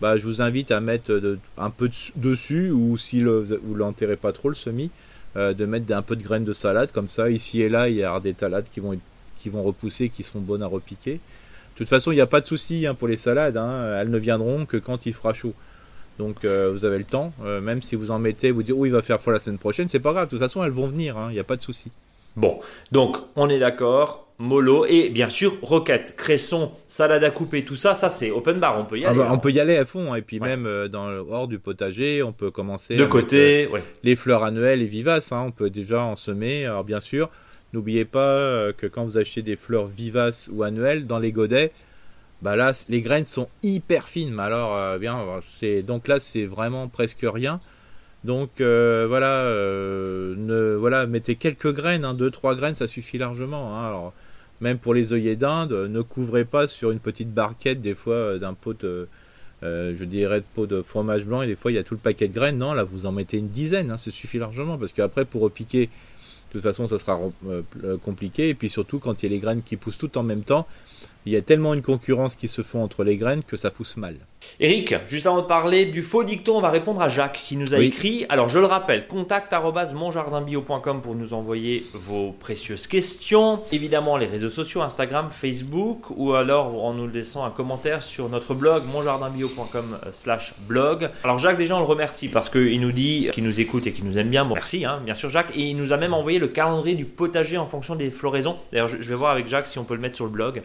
[0.02, 4.32] bah, je vous invite à mettre un peu dessus, ou si le, vous l'enterrez pas
[4.32, 4.90] trop le semis,
[5.38, 7.96] euh, de mettre un peu de graines de salade, comme ça, ici et là, il
[7.96, 8.98] y a des salades qui vont,
[9.38, 11.14] qui vont repousser, qui seront bonnes à repiquer.
[11.14, 13.98] De toute façon, il n'y a pas de souci hein, pour les salades, hein.
[14.00, 15.54] elles ne viendront que quand il fera chaud.
[16.18, 18.94] Donc euh, vous avez le temps, même si vous en mettez, vous dites oh il
[18.94, 21.18] va faire froid la semaine prochaine, c'est pas grave, de toute façon elles vont venir,
[21.30, 21.92] il n'y a pas de souci.
[22.36, 22.60] Bon,
[22.92, 27.96] donc on est d'accord, mollo et bien sûr roquette, cresson, salade à couper, tout ça,
[27.96, 29.20] ça c'est open bar, on peut y ah aller.
[29.20, 29.38] Bah, on hein.
[29.38, 32.24] peut y aller à fond, hein, et puis même euh, dans le, hors du potager,
[32.24, 32.98] on peut commencer.
[32.98, 36.66] De côté, euh, les fleurs annuelles et vivaces, hein, on peut déjà en semer.
[36.66, 37.30] Alors bien sûr,
[37.74, 41.72] n'oubliez pas euh, que quand vous achetez des fleurs vivaces ou annuelles dans les godets,
[42.42, 44.40] bah là, les graines sont hyper fines.
[44.40, 47.60] Alors, euh, bien, c'est donc là, c'est vraiment presque rien.
[48.26, 53.78] Donc euh, voilà, euh, voilà, mettez quelques graines, hein, deux trois graines, ça suffit largement.
[53.78, 53.88] Hein.
[53.88, 54.14] Alors,
[54.62, 58.56] même pour les œillets d'Inde, ne couvrez pas sur une petite barquette des fois d'un
[58.56, 59.08] pot de,
[59.62, 62.00] je dirais de pot de fromage blanc et des fois il y a tout le
[62.00, 62.58] paquet de graines.
[62.58, 65.86] Non, là vous en mettez une dizaine, hein, ça suffit largement parce qu'après pour repiquer,
[65.86, 67.20] de toute façon ça sera
[68.04, 70.42] compliqué et puis surtout quand il y a les graines qui poussent toutes en même
[70.42, 70.66] temps,
[71.26, 73.98] il y a tellement une concurrence qui se fait entre les graines que ça pousse
[73.98, 74.16] mal.
[74.60, 77.74] Eric, juste avant de parler du faux dicton, on va répondre à Jacques qui nous
[77.74, 78.28] a écrit.
[78.30, 83.62] Alors je le rappelle, contact@monjardinbio.com pour nous envoyer vos précieuses questions.
[83.72, 88.54] Évidemment les réseaux sociaux, Instagram, Facebook, ou alors en nous laissant un commentaire sur notre
[88.54, 91.10] blog monjardinbio.com/blog.
[91.24, 94.06] Alors Jacques déjà on le remercie parce qu'il nous dit qu'il nous écoute et qu'il
[94.06, 94.46] nous aime bien.
[94.46, 95.58] Bon, merci, hein, bien sûr Jacques.
[95.58, 98.58] Et il nous a même envoyé le calendrier du potager en fonction des floraisons.
[98.72, 100.62] D'ailleurs je vais voir avec Jacques si on peut le mettre sur le blog,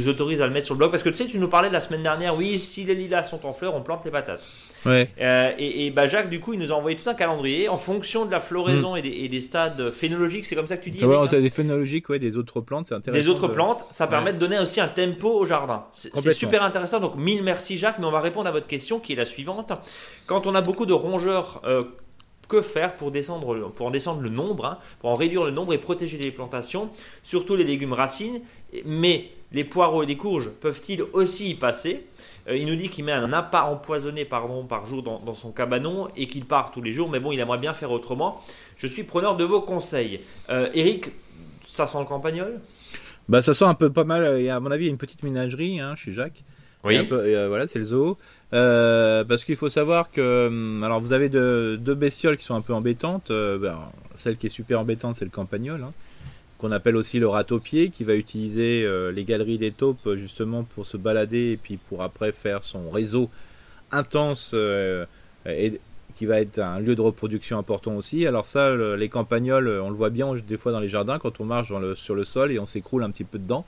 [0.07, 1.81] autorise à le mettre sur le blog parce que tu sais tu nous parlais la
[1.81, 2.35] semaine dernière.
[2.35, 4.47] Oui, si les lilas sont en fleurs, on plante les patates.
[4.85, 5.09] Ouais.
[5.19, 8.25] Euh, et, bah Jacques, du coup, il nous a envoyé tout un calendrier en fonction
[8.25, 9.05] de la floraison mm.
[9.05, 10.45] et, des, stades phénologiques.
[10.45, 13.23] C'est comme ça que tu dis ouais, Des phénologiques, ouais, des autres plantes, c'est intéressant.
[13.23, 15.85] Des autres plantes, ça permet de donner aussi un tempo au jardin.
[15.93, 16.99] C'est super intéressant.
[16.99, 19.71] Donc, mille merci Jacques, mais on va répondre à votre question qui est la suivante.
[20.25, 21.61] Quand on a beaucoup de rongeurs.
[21.65, 21.83] Euh,
[22.47, 25.73] que faire pour, descendre, pour en descendre le nombre, hein, pour en réduire le nombre
[25.73, 26.89] et protéger les plantations,
[27.23, 28.41] surtout les légumes racines,
[28.83, 32.05] mais les poireaux et les courges peuvent-ils aussi y passer
[32.47, 36.09] euh, Il nous dit qu'il met un appât empoisonné pardon, par jour dans, son cabanon
[36.15, 38.41] et qu'il part tous les jours, mais bon, il aimerait bien faire autrement.
[38.77, 40.21] Je suis preneur de vos conseils.
[40.49, 41.11] Euh, Eric,
[41.65, 42.59] ça sent le campagnol?
[43.27, 44.39] Bah, Ça sent un peu pas mal.
[44.39, 46.43] Il y a, à mon avis, une petite ménagerie hein, chez Jacques.
[46.83, 46.97] Oui.
[47.11, 48.17] Euh, voilà, c'est le zoo.
[48.51, 52.73] parce qu'il faut savoir que, hum, alors vous avez deux, bestioles qui sont un peu
[52.73, 53.31] embêtantes.
[53.31, 53.79] Ben,
[54.15, 55.83] celle qui est super embêtante, c'est le campagnol.
[55.83, 55.93] Hein
[56.61, 60.85] qu'on appelle aussi le ratopier, qui va utiliser euh, les galeries des taupes justement pour
[60.85, 63.31] se balader et puis pour après faire son réseau
[63.91, 65.05] intense euh,
[65.47, 65.81] et
[66.13, 68.27] qui va être un lieu de reproduction important aussi.
[68.27, 71.45] Alors ça, les campagnols, on le voit bien des fois dans les jardins quand on
[71.45, 73.65] marche sur le sol et on s'écroule un petit peu dedans.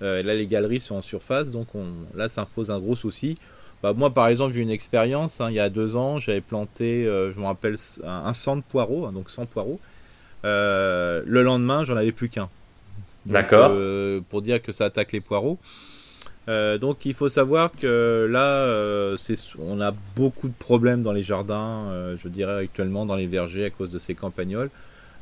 [0.00, 3.38] Euh, là, les galeries sont en surface, donc on, là, ça impose un gros souci.
[3.82, 5.42] Bah, moi, par exemple, j'ai une expérience.
[5.42, 8.62] Hein, il y a deux ans, j'avais planté, je me rappelle, un, un 100 de
[8.62, 9.78] poireaux, hein, donc 100 poireaux.
[10.44, 12.48] Euh, le lendemain, j'en avais plus qu'un.
[13.26, 13.70] D'accord.
[13.72, 15.58] Euh, pour dire que ça attaque les poireaux.
[16.48, 19.16] Euh, donc il faut savoir que là,
[19.58, 23.70] on a beaucoup de problèmes dans les jardins, je dirais actuellement dans les vergers à
[23.70, 24.70] cause de ces campagnols.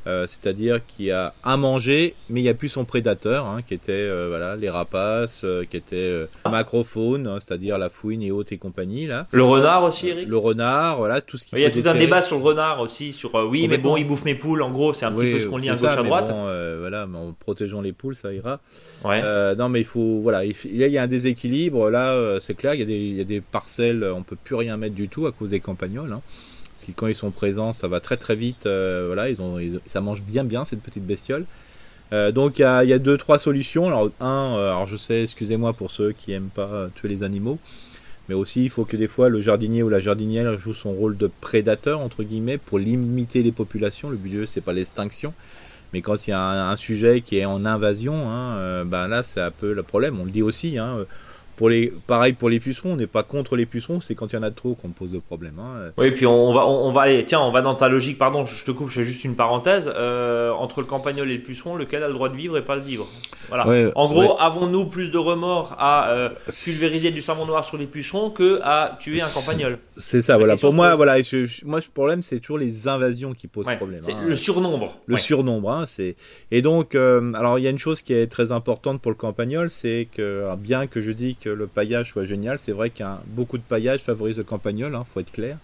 [0.07, 3.61] Euh, c'est-à-dire qu'il y a à manger, mais il n'y a plus son prédateur, hein,
[3.61, 8.31] qui était euh, voilà les rapaces, euh, qui était macrofaune, hein, c'est-à-dire la fouine et
[8.31, 9.27] haute et compagnie là.
[9.31, 10.27] Le renard aussi, Eric.
[10.27, 11.55] Le renard, voilà tout ce qui.
[11.55, 14.07] Il y a tout un débat sur le renard aussi, sur oui, mais bon, il
[14.07, 14.61] bouffe mes poules.
[14.61, 16.31] En gros, c'est un petit peu ce qu'on lit à gauche à droite.
[16.79, 18.59] voilà, mais en protégeant les poules, ça ira.
[19.03, 22.73] non, mais il faut voilà, il, y a un déséquilibre là, c'est clair.
[22.73, 25.09] Il y, a des, il y a des parcelles, on peut plus rien mettre du
[25.09, 26.13] tout à cause des campagnols.
[26.13, 26.21] Hein
[26.95, 28.65] quand ils sont présents, ça va très très vite.
[28.65, 31.45] Euh, voilà, ils ont, ça mange bien bien cette petite bestiole.
[32.11, 33.87] Euh, donc il y, a, deux trois solutions.
[33.87, 37.59] Alors un, euh, alors je sais, excusez-moi pour ceux qui aiment pas tuer les animaux,
[38.27, 41.17] mais aussi il faut que des fois le jardinier ou la jardinière joue son rôle
[41.17, 44.09] de prédateur entre guillemets pour limiter les populations.
[44.09, 45.33] Le but c'est pas l'extinction,
[45.93, 48.25] mais quand il y a un, sujet qui est en invasion,
[48.85, 50.19] ben là c'est un peu le problème.
[50.19, 50.79] On le dit aussi.
[50.79, 51.05] Hein,
[51.59, 54.37] pour les, pareil pour les pucerons, on n'est pas contre les pucerons, c'est quand il
[54.37, 55.59] y en a trop qu'on pose le problème.
[55.59, 55.91] Hein.
[55.97, 58.63] Oui, puis on va, on, va aller, tiens, on va dans ta logique, pardon, je
[58.63, 59.91] te coupe, je fais juste une parenthèse.
[59.93, 62.77] Euh, entre le campagnol et le puceron, lequel a le droit de vivre et pas
[62.77, 63.09] de vivre?
[63.49, 63.91] Voilà.
[63.95, 66.29] en gros, avons-nous plus de remords à euh,
[66.63, 69.79] pulvériser du savon noir sur les pucerons que à tuer un campagnol?
[69.97, 70.55] C'est ça, voilà.
[70.55, 71.17] Pour moi, voilà,
[71.65, 73.99] moi, le problème, c'est toujours les invasions qui posent problème.
[74.01, 74.23] C'est hein.
[74.25, 74.97] le surnombre.
[75.07, 76.15] Le surnombre, hein, c'est.
[76.51, 79.17] Et donc, euh, alors, il y a une chose qui est très importante pour le
[79.17, 82.59] campagnol, c'est que, bien que je dis que le paillage soit génial.
[82.59, 85.57] C'est vrai qu'un beaucoup de paillage favorise le campagnol, hein, faut être clair.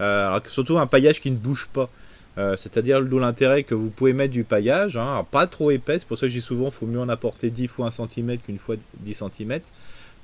[0.00, 1.88] Euh, surtout un paillage qui ne bouge pas.
[2.36, 6.18] Euh, c'est-à-dire d'où l'intérêt que vous pouvez mettre du paillage, hein, pas trop épais, pour
[6.18, 8.74] ça que je dis souvent faut mieux en apporter 10 fois 1 cm qu'une fois
[9.00, 9.60] 10 cm.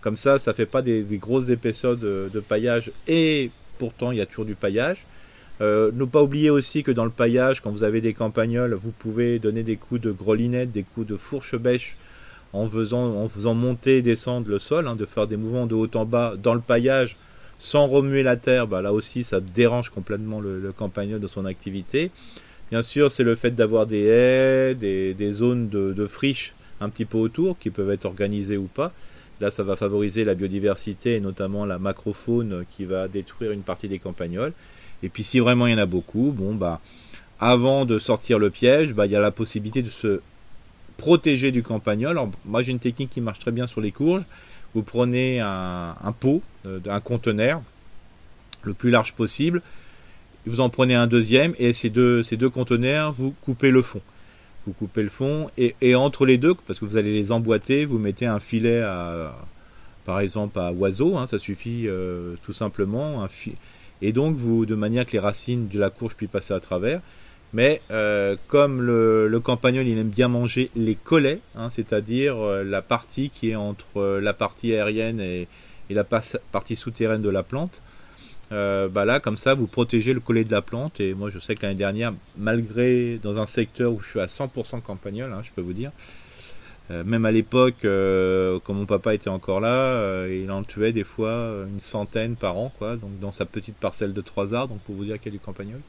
[0.00, 4.26] Comme ça, ça fait pas des, grosses épaisseurs de, paillage et pourtant il y a
[4.26, 5.06] toujours du paillage.
[5.60, 8.92] Euh, ne pas oublier aussi que dans le paillage, quand vous avez des campagnols, vous
[8.92, 11.96] pouvez donner des coups de grelinette, des coups de fourche bêche
[12.52, 16.04] en faisant, monter et descendre le sol, hein, de faire des mouvements de haut en
[16.04, 17.16] bas dans le paillage
[17.58, 21.44] sans remuer la terre, bah, là aussi ça dérange complètement le, le campagnol de son
[21.44, 22.10] activité.
[22.70, 27.04] Bien sûr, c'est le fait d'avoir des haies, des, zones de, de, friche un petit
[27.04, 28.92] peu autour qui peuvent être organisées ou pas.
[29.40, 33.88] Là, ça va favoriser la biodiversité et notamment la macrofaune qui va détruire une partie
[33.88, 34.52] des campagnols.
[35.02, 36.80] Et puis, si vraiment il y en a beaucoup, bon, bah,
[37.40, 40.20] avant de sortir le piège, bah, il y a la possibilité de se
[41.00, 42.20] protéger du campagnol.
[42.44, 44.24] moi j'ai une technique qui marche très bien sur les courges.
[44.74, 47.62] vous prenez un, pot, un conteneur,
[48.64, 49.62] le plus large possible,
[50.44, 54.02] vous en prenez un deuxième et ces deux, ces deux conteneurs, vous coupez le fond.
[54.66, 57.98] Vous coupez le fond et, entre les deux, parce que vous allez les emboîter, vous
[57.98, 59.34] mettez un filet à,
[60.04, 63.26] par exemple à oiseau, hein, ça suffit euh, tout simplement.
[64.02, 67.00] Et donc vous, de manière que les racines de la courge puissent passer à travers.
[67.52, 72.82] Mais euh, comme le, campagnol il aime bien manger les collets, hein, c'est-à-dire euh, la
[72.82, 75.48] partie qui est entre la partie aérienne et,
[75.88, 77.80] et la partie souterraine de la plante,
[78.52, 81.00] euh, bah là, comme ça, vous protégez le collet de la plante.
[81.00, 84.26] Et moi, je sais que l'année dernière, malgré dans un secteur où je suis à
[84.26, 85.92] 100% campagnol, hein, je peux vous dire,
[86.90, 91.04] euh, même à l'époque, euh, quand mon papa était encore là, il en tuait des
[91.04, 92.96] fois une centaine par an, quoi.
[92.96, 95.38] Donc dans sa petite parcelle de trois arbres, donc pour vous dire qu'il y a
[95.38, 95.80] du campagnol.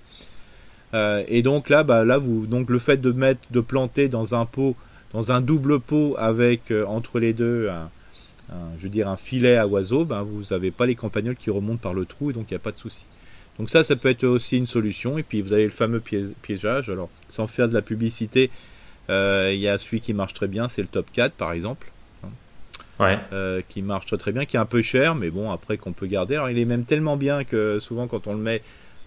[0.93, 4.45] Et donc là, bah là, vous, donc le fait de mettre, de planter dans un
[4.45, 4.75] pot,
[5.13, 7.89] dans un double pot avec entre les deux un,
[8.77, 11.81] je veux dire un filet à oiseaux, ben vous n'avez pas les campagnols qui remontent
[11.81, 13.05] par le trou et donc il n'y a pas de souci.
[13.59, 15.17] Donc ça, ça peut être aussi une solution.
[15.17, 16.89] Et puis vous avez le fameux piégeage.
[16.89, 18.49] Alors sans faire de la publicité,
[19.09, 21.91] euh, il y a celui qui marche très bien, c'est le Top 4 par exemple.
[22.99, 23.17] Ouais.
[23.33, 25.91] Euh, qui marche très très bien, qui est un peu cher, mais bon après qu'on
[25.91, 26.35] peut garder.
[26.35, 28.61] Alors il est même tellement bien que souvent quand on le met,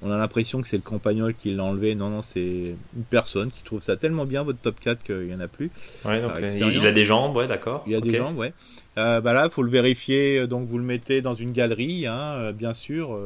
[0.05, 1.95] on a l'impression que c'est le campagnol qui l'a enlevé.
[1.95, 5.35] Non non, c'est une personne qui trouve ça tellement bien votre Top 4 qu'il n'y
[5.35, 5.71] en a plus.
[6.05, 7.83] Ouais, donc, il a des jambes, ouais, d'accord.
[7.87, 8.53] Il y a des jambes, ouais.
[8.99, 10.39] Euh, bah là, faut le vérifier.
[10.39, 13.19] Euh, donc, vous le mettez dans une galerie, hein, euh, bien sûr.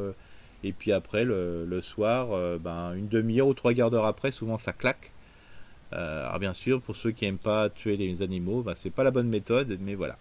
[0.63, 4.71] et puis après, le, soir, ben, une demi-heure ou trois quarts d'heure après, souvent ça
[4.71, 5.11] claque.
[5.91, 9.11] alors, bien sûr, pour ceux qui n'aiment pas tuer les animaux, ben, c'est pas la
[9.11, 10.17] bonne méthode, mais voilà.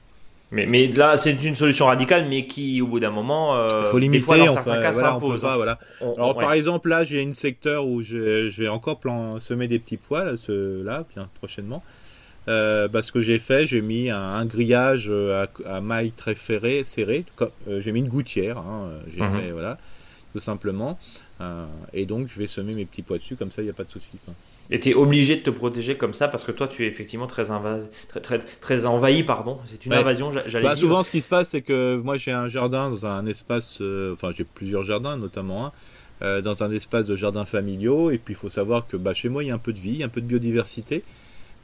[0.50, 3.98] Mais, mais là, c'est une solution radicale, mais qui, au bout d'un moment, il faut
[3.98, 4.20] limiter.
[4.20, 5.44] Des fois, dans certains cas, s'impose.
[5.44, 5.56] Hein.
[5.56, 5.78] Voilà.
[6.00, 9.78] Alors, par exemple, là, j'ai une secteur où je, je vais encore plan, semer des
[9.78, 11.82] petits pois, là, ce, là bien prochainement.
[12.48, 16.82] Euh, bah, ce que j'ai fait, j'ai mis un, grillage euh, à, mailles très ferrées,
[16.82, 17.26] serrées.
[17.68, 19.38] Euh, j'ai mis une gouttière, hein, j'ai mhm.
[19.38, 19.78] fait, voilà,
[20.32, 20.98] tout simplement.
[21.92, 23.84] et donc, je vais semer mes petits pois dessus, comme ça, il n'y a pas
[23.84, 24.18] de souci.
[24.70, 27.26] Et tu es obligé de te protéger comme ça parce que toi, tu es effectivement
[27.26, 27.46] très,
[28.08, 29.22] très, très, très, envahi.
[29.22, 29.58] pardon.
[29.64, 32.48] C'est une invasion, j'allais bah, Souvent, ce qui se passe, c'est que moi, j'ai un
[32.48, 33.80] jardin dans un espace,
[34.12, 35.72] enfin, j'ai plusieurs jardins, notamment
[36.20, 38.10] un, dans un espace de jardins familiaux.
[38.10, 39.80] Et puis, il faut savoir que bah, chez moi, il y a un peu de
[39.80, 41.02] vie, un peu de biodiversité.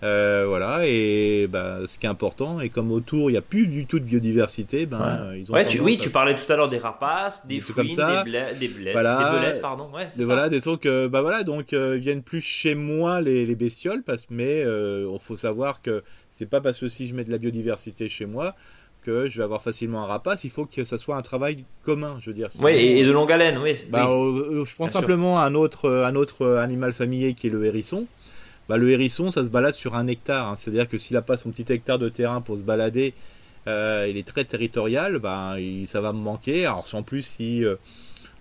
[0.02, 3.66] Euh, voilà, et bah, ce qui est important, et comme autour il n'y a plus
[3.66, 7.46] du tout de biodiversité, ben, ils ont oui, tu parlais tout à l'heure des rapaces,
[7.46, 9.88] des des, bleds, des, bleds, voilà, des belettes, pardon.
[9.94, 13.22] Ouais, des, voilà, des trucs, euh, bah voilà, donc euh, ils viennent plus chez moi
[13.22, 17.14] les, les bestioles, parce, mais il faut savoir que c'est pas parce que si je
[17.14, 18.54] mets de la biodiversité chez moi
[19.02, 22.16] que je vais avoir facilement un rapace, il faut que ça soit un travail commun,
[22.20, 22.48] je veux dire.
[22.60, 23.74] Oui, et, de longue haleine, oui.
[23.88, 28.06] Bah, je prends simplement un autre, un autre animal familier qui est le hérisson
[28.68, 30.48] bah, le hérisson, ça se balade sur un hectare.
[30.48, 30.56] Hein.
[30.56, 33.14] C'est-à-dire que s'il a pas son petit hectare de terrain pour se balader,
[33.66, 36.66] euh, il est très territorial, bah, ça va me manquer.
[36.66, 37.76] Alors, en plus, si euh,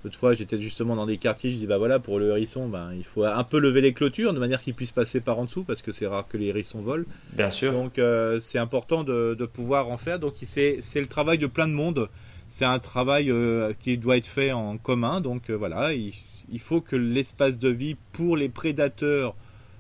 [0.04, 2.90] l'autre fois j'étais justement dans des quartiers, je dis bah voilà, pour le hérisson, bah,
[2.96, 5.64] il faut un peu lever les clôtures de manière qu'il puisse passer par en dessous
[5.64, 7.06] parce que c'est rare que les hérissons volent.
[7.34, 7.72] Bien sûr.
[7.72, 10.20] Donc, euh, c'est important de, pouvoir en faire.
[10.20, 12.10] Donc, c'est le travail de plein de monde.
[12.48, 13.32] C'est un travail
[13.80, 15.22] qui doit être fait en commun.
[15.22, 16.14] Donc, voilà, il,
[16.52, 19.36] il faut que l'espace de vie pour les prédateurs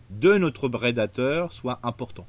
[0.10, 2.26] de notre prédateur soit important.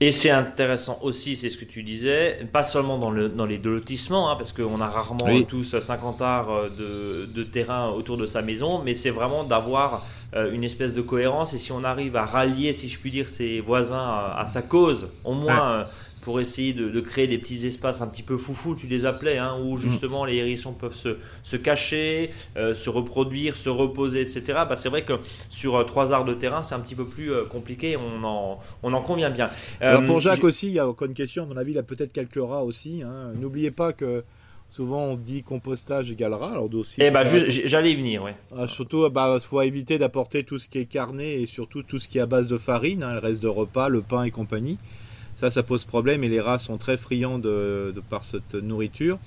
[0.00, 3.58] Et c'est intéressant aussi, c'est ce que tu disais, pas seulement dans, le, dans les
[3.58, 8.16] deux lotissements, hein, parce qu'on a rarement tous 50 arts euh, de, de, terrain autour
[8.16, 11.54] de sa maison, mais c'est vraiment d'avoir une espèce de cohérence.
[11.54, 15.08] Et si on arrive à rallier, si je puis dire, ses voisins à, sa cause,
[15.24, 15.84] au moins euh,
[16.24, 19.56] pour essayer de, créer des petits espaces un petit peu foufou, tu les appelais, hein,
[19.62, 24.42] où justement les hérissons peuvent se, se cacher, euh, se reproduire, se reposer, etc.
[24.66, 25.12] Bah, c'est vrai que
[25.50, 28.58] sur euh, trois arts de terrain, c'est un petit peu plus euh, compliqué, on en,
[28.82, 29.50] on en convient bien.
[29.80, 31.82] Alors pour Jacques aussi, il y a encore une question, à mon avis, il a
[31.82, 33.02] peut-être quelques rats aussi.
[33.02, 33.32] Hein.
[33.38, 34.24] N'oubliez pas que
[34.74, 36.50] Souvent, on dit compostage égale rat.
[36.50, 36.96] Alors, aussi.
[36.98, 38.32] Eh ben, j'allais y venir, oui.
[38.58, 42.08] Ah, surtout, bah, faut éviter d'apporter tout ce qui est carné et surtout tout ce
[42.08, 44.78] qui est à base de farine, hein, le reste de repas, le pain et compagnie.
[45.36, 49.20] Ça, ça pose problème et les rats sont très friands de, par cette nourriture.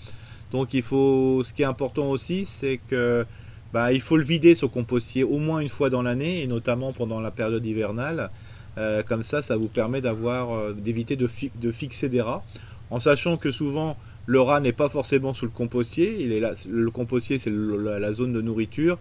[0.51, 3.25] Donc il faut, ce qui est important aussi, c'est que
[3.71, 6.91] bah, il faut le vider ce compostier au moins une fois dans l'année et notamment
[6.91, 8.31] pendant la période hivernale.
[8.77, 12.43] Euh, comme ça, ça vous permet d'avoir, euh, d'éviter de, de, fixer des rats,
[12.89, 13.95] en sachant que souvent
[14.27, 16.17] le rat n'est pas forcément sous le compostier.
[16.19, 18.99] Il est là, le compostier, c'est la, zone de nourriture.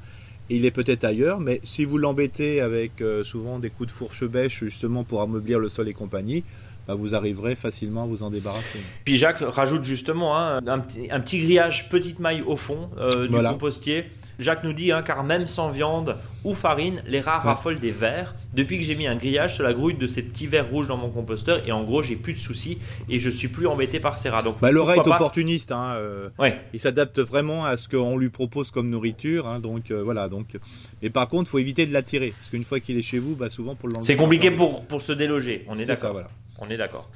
[0.49, 4.63] il est peut-être ailleurs, mais si vous l'embêtez avec euh, souvent des coups de fourche-bêche
[4.65, 6.45] justement pour ameublir le sol et compagnie,
[6.87, 8.79] bah, vous arriverez facilement à vous en débarrasser.
[9.05, 10.79] Puis Jacques rajoute justement hein, un,
[11.21, 14.05] petit, grillage petite maille au fond euh, du compostier.
[14.39, 18.35] Jacques nous dit, hein, car même sans viande ou farine, les rats raffolent des vers.
[18.53, 20.99] Depuis que j'ai mis un grillage sur la grouille de ces petits vers rouges dans
[20.99, 22.77] mon composteur, et en gros, j'ai plus de soucis
[23.09, 24.43] et je suis plus embêté par ces rats.
[24.43, 25.73] Donc, Bah, le rat est pas- opportuniste.
[25.73, 26.61] Hein, euh, Ouais.
[26.75, 29.47] Il s'adapte vraiment à ce qu'on lui propose comme nourriture.
[29.47, 30.29] hein, donc euh, voilà.
[30.29, 30.49] Donc,
[31.03, 33.49] mais par contre, faut éviter de l'attirer parce qu'une fois qu'il est chez vous, bah,
[33.49, 34.05] souvent pour l'enlever.
[34.07, 35.65] C'est compliqué pour, pour se déloger.
[35.67, 36.13] On est, d'accord.
[36.13, 36.29] voilà.
[36.59, 37.11] On est d'accord.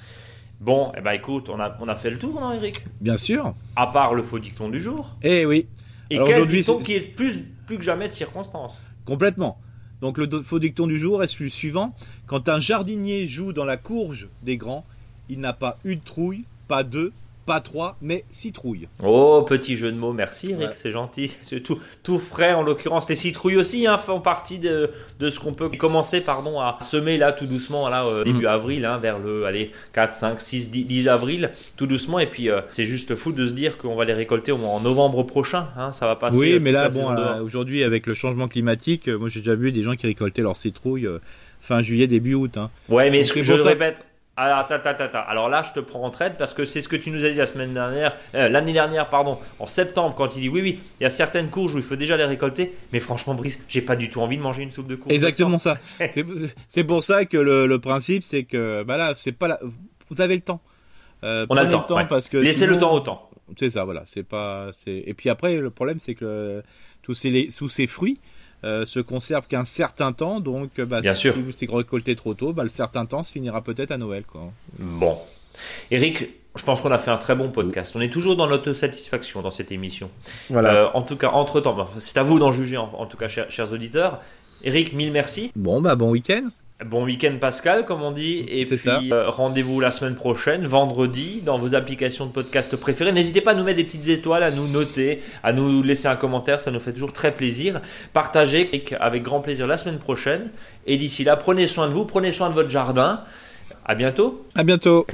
[0.61, 2.84] Bon, eh ben écoute, on a, on a fait le tour, non, Eric?
[3.01, 3.55] Bien sûr.
[3.76, 5.16] À part le faux dicton du jour.
[5.22, 5.66] Eh oui.
[6.11, 8.82] Et Alors quel dicton qui est plus, plus que jamais de circonstance?
[9.07, 9.59] Complètement.
[10.03, 11.95] Donc le faux dicton du jour est celui suivant.
[12.26, 14.84] Quand un jardinier joue dans la courge des grands,
[15.28, 17.12] il n'a pas une trouille, pas deux,
[17.47, 18.86] pas trois, mais six trouilles.
[19.03, 20.74] Oh, petit jeu de mots, merci Eric, Ouais.
[20.74, 21.36] c'est gentil.
[21.43, 23.09] C'est tout, tout frais en l'occurrence.
[23.09, 27.18] Les citrouilles aussi hein, font partie de, de ce qu'on peut commencer pardon, à semer
[27.18, 30.84] là tout doucement, là, euh, début avril, hein, vers le allez, 4, 5, 6, 10,
[30.84, 32.18] 10 avril, tout doucement.
[32.20, 34.70] Et puis euh, c'est juste fou de se dire qu'on va les récolter au moins
[34.70, 35.68] en novembre prochain.
[35.76, 36.38] Hein, ça va passer.
[36.38, 39.41] oui, euh, mais là, la bon, euh, aujourd'hui avec le changement climatique, euh, moi j'ai
[39.41, 41.18] déjà vu des gens qui récoltaient leurs citrouilles euh,
[41.61, 42.57] fin juillet, début août.
[42.57, 42.70] hein.
[42.88, 44.07] Ouais, mais Donc, ce que c'est je répète.
[44.43, 45.24] Alors, attends.
[45.28, 47.30] Alors là, je te prends en traite parce que c'est ce que tu nous as
[47.30, 50.80] dit la semaine dernière, euh, l'année dernière, pardon, en septembre, quand il dit oui, oui,
[50.99, 53.82] il y a certaines courges où il faut déjà les récolter, mais franchement, Brice, j'ai
[53.82, 55.12] pas du tout envie de manger une soupe de courge.
[55.12, 55.76] Exactement ça.
[56.68, 59.61] C'est pour ça que le, le principe, c'est que bah là, c'est pas la...
[60.09, 60.62] vous avez le temps.
[61.22, 62.07] Euh, On a le temps, ouais.
[62.07, 63.28] parce que Laissez le temps au temps.
[63.59, 64.05] C'est ça, voilà.
[64.07, 64.70] C'est pas.
[64.86, 66.62] Et puis après, le problème, c'est que le-
[67.03, 68.18] tous ces tous ces fruits
[68.65, 71.35] euh, se conservent qu'un certain temps, donc euh, bah, Bien si, sûr.
[71.57, 74.53] si vous récoltez trop tôt, bah, le certain temps se finira peut-être à Noël, quoi.
[74.79, 75.19] Bon.
[75.91, 77.95] Eric, je pense qu'on a fait un très bon podcast.
[77.97, 80.11] On est toujours dans l'autosatisfaction dans cette émission.
[80.51, 83.29] Euh, en tout cas, entre-temps, bah, c'est à vous d'en juger, en, en tout cas,
[83.29, 84.21] chers, chers auditeurs.
[84.63, 85.53] Eric, mille merci.
[85.57, 86.49] Bon, bah bon week-end.
[86.87, 88.45] Bon week-end Pascal, comme on dit.
[88.49, 93.12] Et puis, euh, rendez-vous la semaine prochaine, vendredi, dans vos applications de podcast préférées.
[93.12, 96.16] N'hésitez pas à nous mettre des petites étoiles, à nous noter, à nous laisser un
[96.16, 96.59] commentaire.
[96.61, 97.81] Ça nous fait toujours très plaisir.
[98.14, 98.68] Partagez
[98.99, 100.51] avec- grand plaisir la semaine prochaine.
[100.87, 103.20] Et d'ici là, prenez soin de vous, prenez soin de votre jardin.
[103.85, 104.47] À bientôt.
[104.55, 105.07] À bientôt.